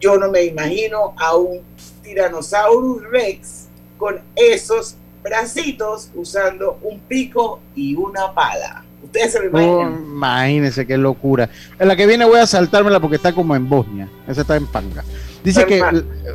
[0.00, 1.60] Yo no me imagino a un
[2.02, 8.81] Tyrannosaurus Rex con esos bracitos usando un pico y una pala.
[9.02, 9.94] Ustedes se lo imaginan.
[9.94, 11.48] Oh, imagínense qué locura.
[11.78, 14.08] En la que viene voy a saltármela porque está como en Bosnia.
[14.28, 15.04] Esa está en Panga.
[15.44, 15.80] Dice que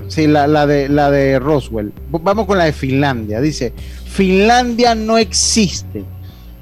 [0.10, 1.94] sí, la, la de la de Roswell.
[2.10, 3.40] Vamos con la de Finlandia.
[3.42, 3.74] Dice,
[4.06, 6.04] Finlandia no existe.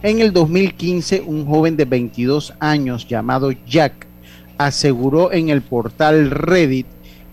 [0.04, 4.06] En el 2015, un joven de 22 años llamado Jack
[4.58, 6.86] aseguró en el portal Reddit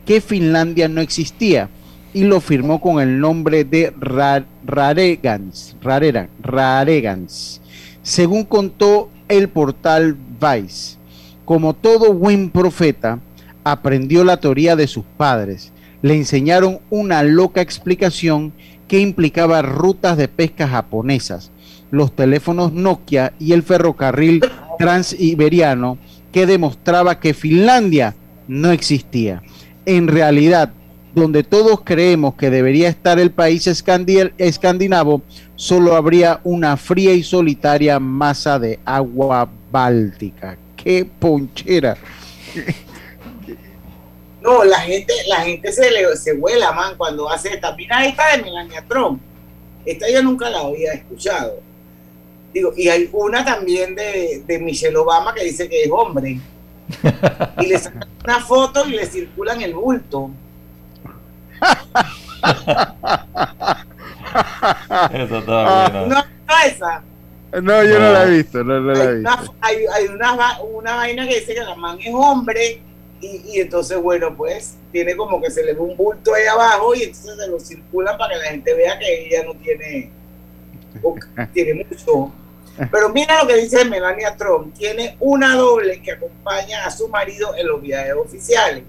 [0.07, 1.69] que Finlandia no existía
[2.15, 7.61] y lo firmó con el nombre de Ra- Raregans, Rarera- Raregans.
[8.03, 10.97] Según contó el portal Vice,
[11.45, 13.21] como todo buen profeta,
[13.65, 15.73] aprendió la teoría de sus padres.
[16.03, 18.53] Le enseñaron una loca explicación
[18.89, 21.53] que implicaba rutas de pesca japonesas,
[21.91, 24.45] los teléfonos Nokia y el ferrocarril
[24.79, 25.97] transiberiano
[26.33, 28.17] que demostraba que Finlandia
[28.49, 29.43] no existía.
[29.87, 30.73] En realidad,
[31.15, 35.23] donde todos creemos que debería estar el país escandi- escandinavo,
[35.57, 40.57] solo habría una fría y solitaria masa de agua báltica.
[40.77, 41.97] ¡Qué ponchera!
[44.41, 47.77] No, la gente, la gente se le se vuela, man, cuando hace esta.
[47.77, 49.21] Mira esta de Melania Trump.
[49.87, 51.61] Esta yo nunca la había escuchado.
[52.53, 56.41] Digo, y hay una también de, de Michelle Obama que dice que es hombre.
[57.61, 60.31] Y le sacan una foto y le circulan el bulto.
[65.13, 66.07] Eso está bueno.
[66.07, 67.03] No, no esa.
[67.61, 69.31] No, yo no la he visto, no, no la he Hay, visto.
[69.31, 72.81] una, hay, hay una, va- una vaina que dice que la man es hombre
[73.21, 76.95] y, y entonces, bueno, pues tiene como que se le ve un bulto ahí abajo
[76.95, 80.11] y entonces se lo circulan para que la gente vea que ella no tiene,
[81.03, 81.15] o
[81.53, 82.33] tiene mucho.
[82.91, 87.55] Pero mira lo que dice Melania Trump, tiene una doble que acompaña a su marido
[87.57, 88.85] en los viajes oficiales.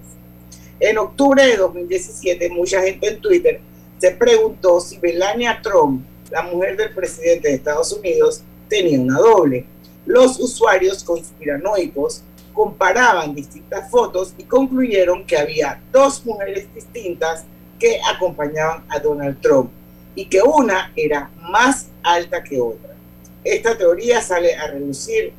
[0.80, 3.60] En octubre de 2017, mucha gente en Twitter
[4.04, 9.64] se preguntó si Melania Trump, la mujer del presidente de Estados Unidos, tenía una doble.
[10.04, 17.46] Los usuarios conspiranoicos comparaban distintas fotos y concluyeron que había dos mujeres distintas
[17.78, 19.70] que acompañaban a Donald Trump
[20.14, 22.94] y que una era más alta que otra.
[23.42, 25.32] Esta teoría sale a reducir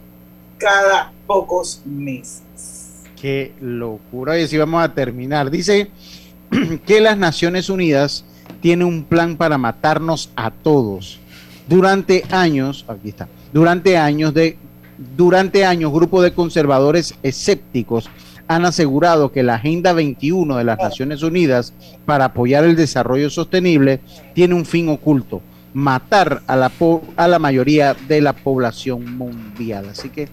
[0.57, 3.03] cada pocos meses.
[3.22, 4.39] Qué locura.
[4.39, 5.51] Y si vamos a terminar.
[5.51, 5.91] Dice
[6.88, 8.26] que las Naciones Unidas
[8.66, 11.20] tiene un plan para matarnos a todos.
[11.70, 14.57] Durante años, aquí está, durante años de
[15.16, 18.09] durante años grupos de conservadores escépticos
[18.47, 21.74] han asegurado que la Agenda 21 de las Naciones Unidas
[22.07, 23.99] para apoyar el desarrollo sostenible
[24.34, 25.43] tiene un fin oculto,
[25.76, 26.72] matar a la,
[27.18, 29.89] a la mayoría de la población mundial.
[29.91, 30.28] Así que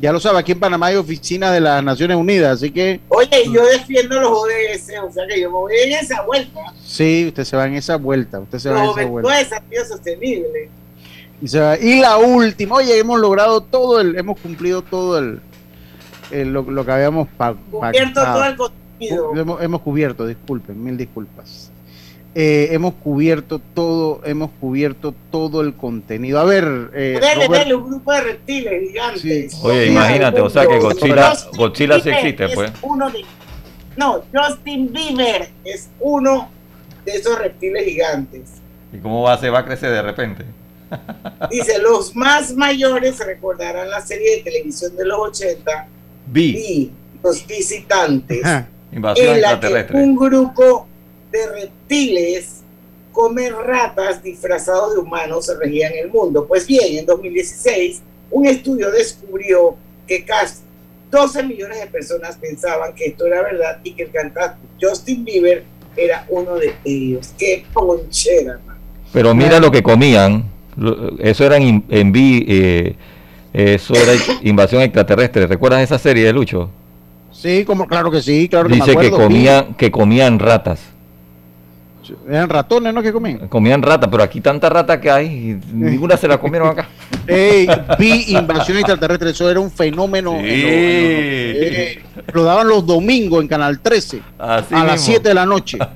[0.00, 3.00] ya lo sabe, aquí en Panamá hay oficina de las Naciones Unidas, así que...
[3.08, 6.60] Oye, yo defiendo los ODS, o sea que yo me voy en esa vuelta.
[6.84, 9.38] Sí, usted se va en esa vuelta, usted se va en esa vuelta.
[9.38, 10.70] desafío sostenible.
[11.40, 11.78] Y, se va.
[11.78, 15.40] y la última, oye, hemos logrado todo el, hemos cumplido todo el,
[16.30, 17.58] lo, que habíamos pagado.
[17.70, 19.36] Cubierto todo el contenido.
[19.36, 21.67] Hemos, hemos cubierto, disculpen, mil disculpas.
[22.34, 26.38] Eh, hemos cubierto todo, hemos cubierto todo el contenido.
[26.38, 27.72] A ver, eh, Robert...
[27.72, 29.58] un grupo de reptiles gigantes.
[29.62, 32.70] Oye, imagínate, o sea que Godzilla, Godzilla sí existe, pues.
[32.82, 33.24] Uno de,
[33.96, 36.48] no, Justin Bieber es uno
[37.04, 38.50] de esos reptiles gigantes.
[38.92, 40.44] ¿Y cómo va, se va a crecer de repente?
[41.50, 45.88] Dice, los más mayores recordarán la serie de televisión de los 80,
[46.26, 48.42] Vi, los visitantes,
[48.92, 50.86] Invasión en la que un grupo
[51.30, 52.62] de reptiles
[53.12, 56.46] comer ratas disfrazados de humanos se regían el mundo.
[56.46, 59.76] Pues bien, en 2016 un estudio descubrió
[60.06, 60.62] que casi
[61.10, 65.64] 12 millones de personas pensaban que esto era verdad y que el cantante Justin Bieber
[65.96, 67.32] era uno de ellos.
[67.38, 68.60] ¡Qué ponchera!
[69.12, 70.44] Pero mira lo que comían.
[71.18, 72.94] Eso era en, eh,
[73.52, 74.12] eso era
[74.42, 75.46] invasión extraterrestre.
[75.46, 76.70] ¿Recuerdas esa serie de Lucho?
[77.32, 80.80] Sí, como claro que sí, claro que Dice que comían que comían ratas.
[82.28, 83.02] Eran ratones, ¿no?
[83.02, 83.48] que comían?
[83.48, 86.88] Comían ratas, pero aquí tanta rata que hay, ninguna se la comieron acá.
[87.26, 90.38] Ey, vi invasión extraterrestre, eso era un fenómeno.
[90.40, 92.02] Eh,
[92.32, 95.78] lo daban los domingos en Canal 13, a las 7 de la noche.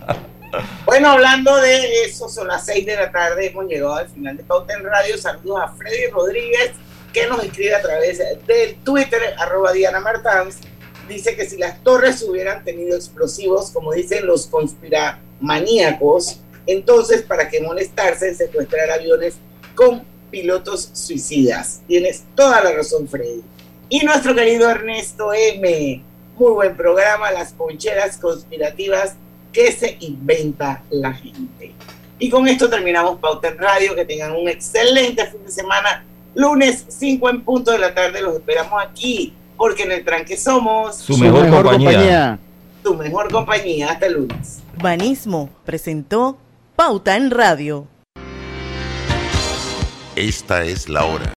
[0.85, 4.45] Bueno, hablando de eso, son las 6 de la tarde, hemos llegado al final de
[4.45, 5.17] Pauta en Radio.
[5.17, 6.73] Saludos a Freddy Rodríguez,
[7.11, 10.59] que nos escribe a través del Twitter, arroba Diana Martans.
[11.09, 17.49] Dice que si las torres hubieran tenido explosivos, como dicen los conspiradores, maníacos, entonces, ¿para
[17.49, 19.35] qué molestarse en secuestrar aviones
[19.75, 21.83] con pilotos suicidas?
[21.87, 23.43] Tienes toda la razón, Freddy.
[23.89, 26.03] Y nuestro querido Ernesto M.
[26.37, 29.17] Muy buen programa, las poncheras conspirativas
[29.53, 31.73] que se inventa la gente.
[32.19, 33.95] Y con esto terminamos Pauta en Radio.
[33.95, 36.05] Que tengan un excelente fin de semana.
[36.35, 40.97] Lunes 5 en punto de la tarde los esperamos aquí, porque en el tranque somos
[40.97, 42.39] su, mejor, compañía.
[42.83, 43.91] Su mejor compañía.
[43.91, 44.62] Hasta el lunes.
[44.83, 46.39] Banismo presentó
[46.75, 47.87] Pauta en Radio.
[50.17, 51.31] Esta es la hora.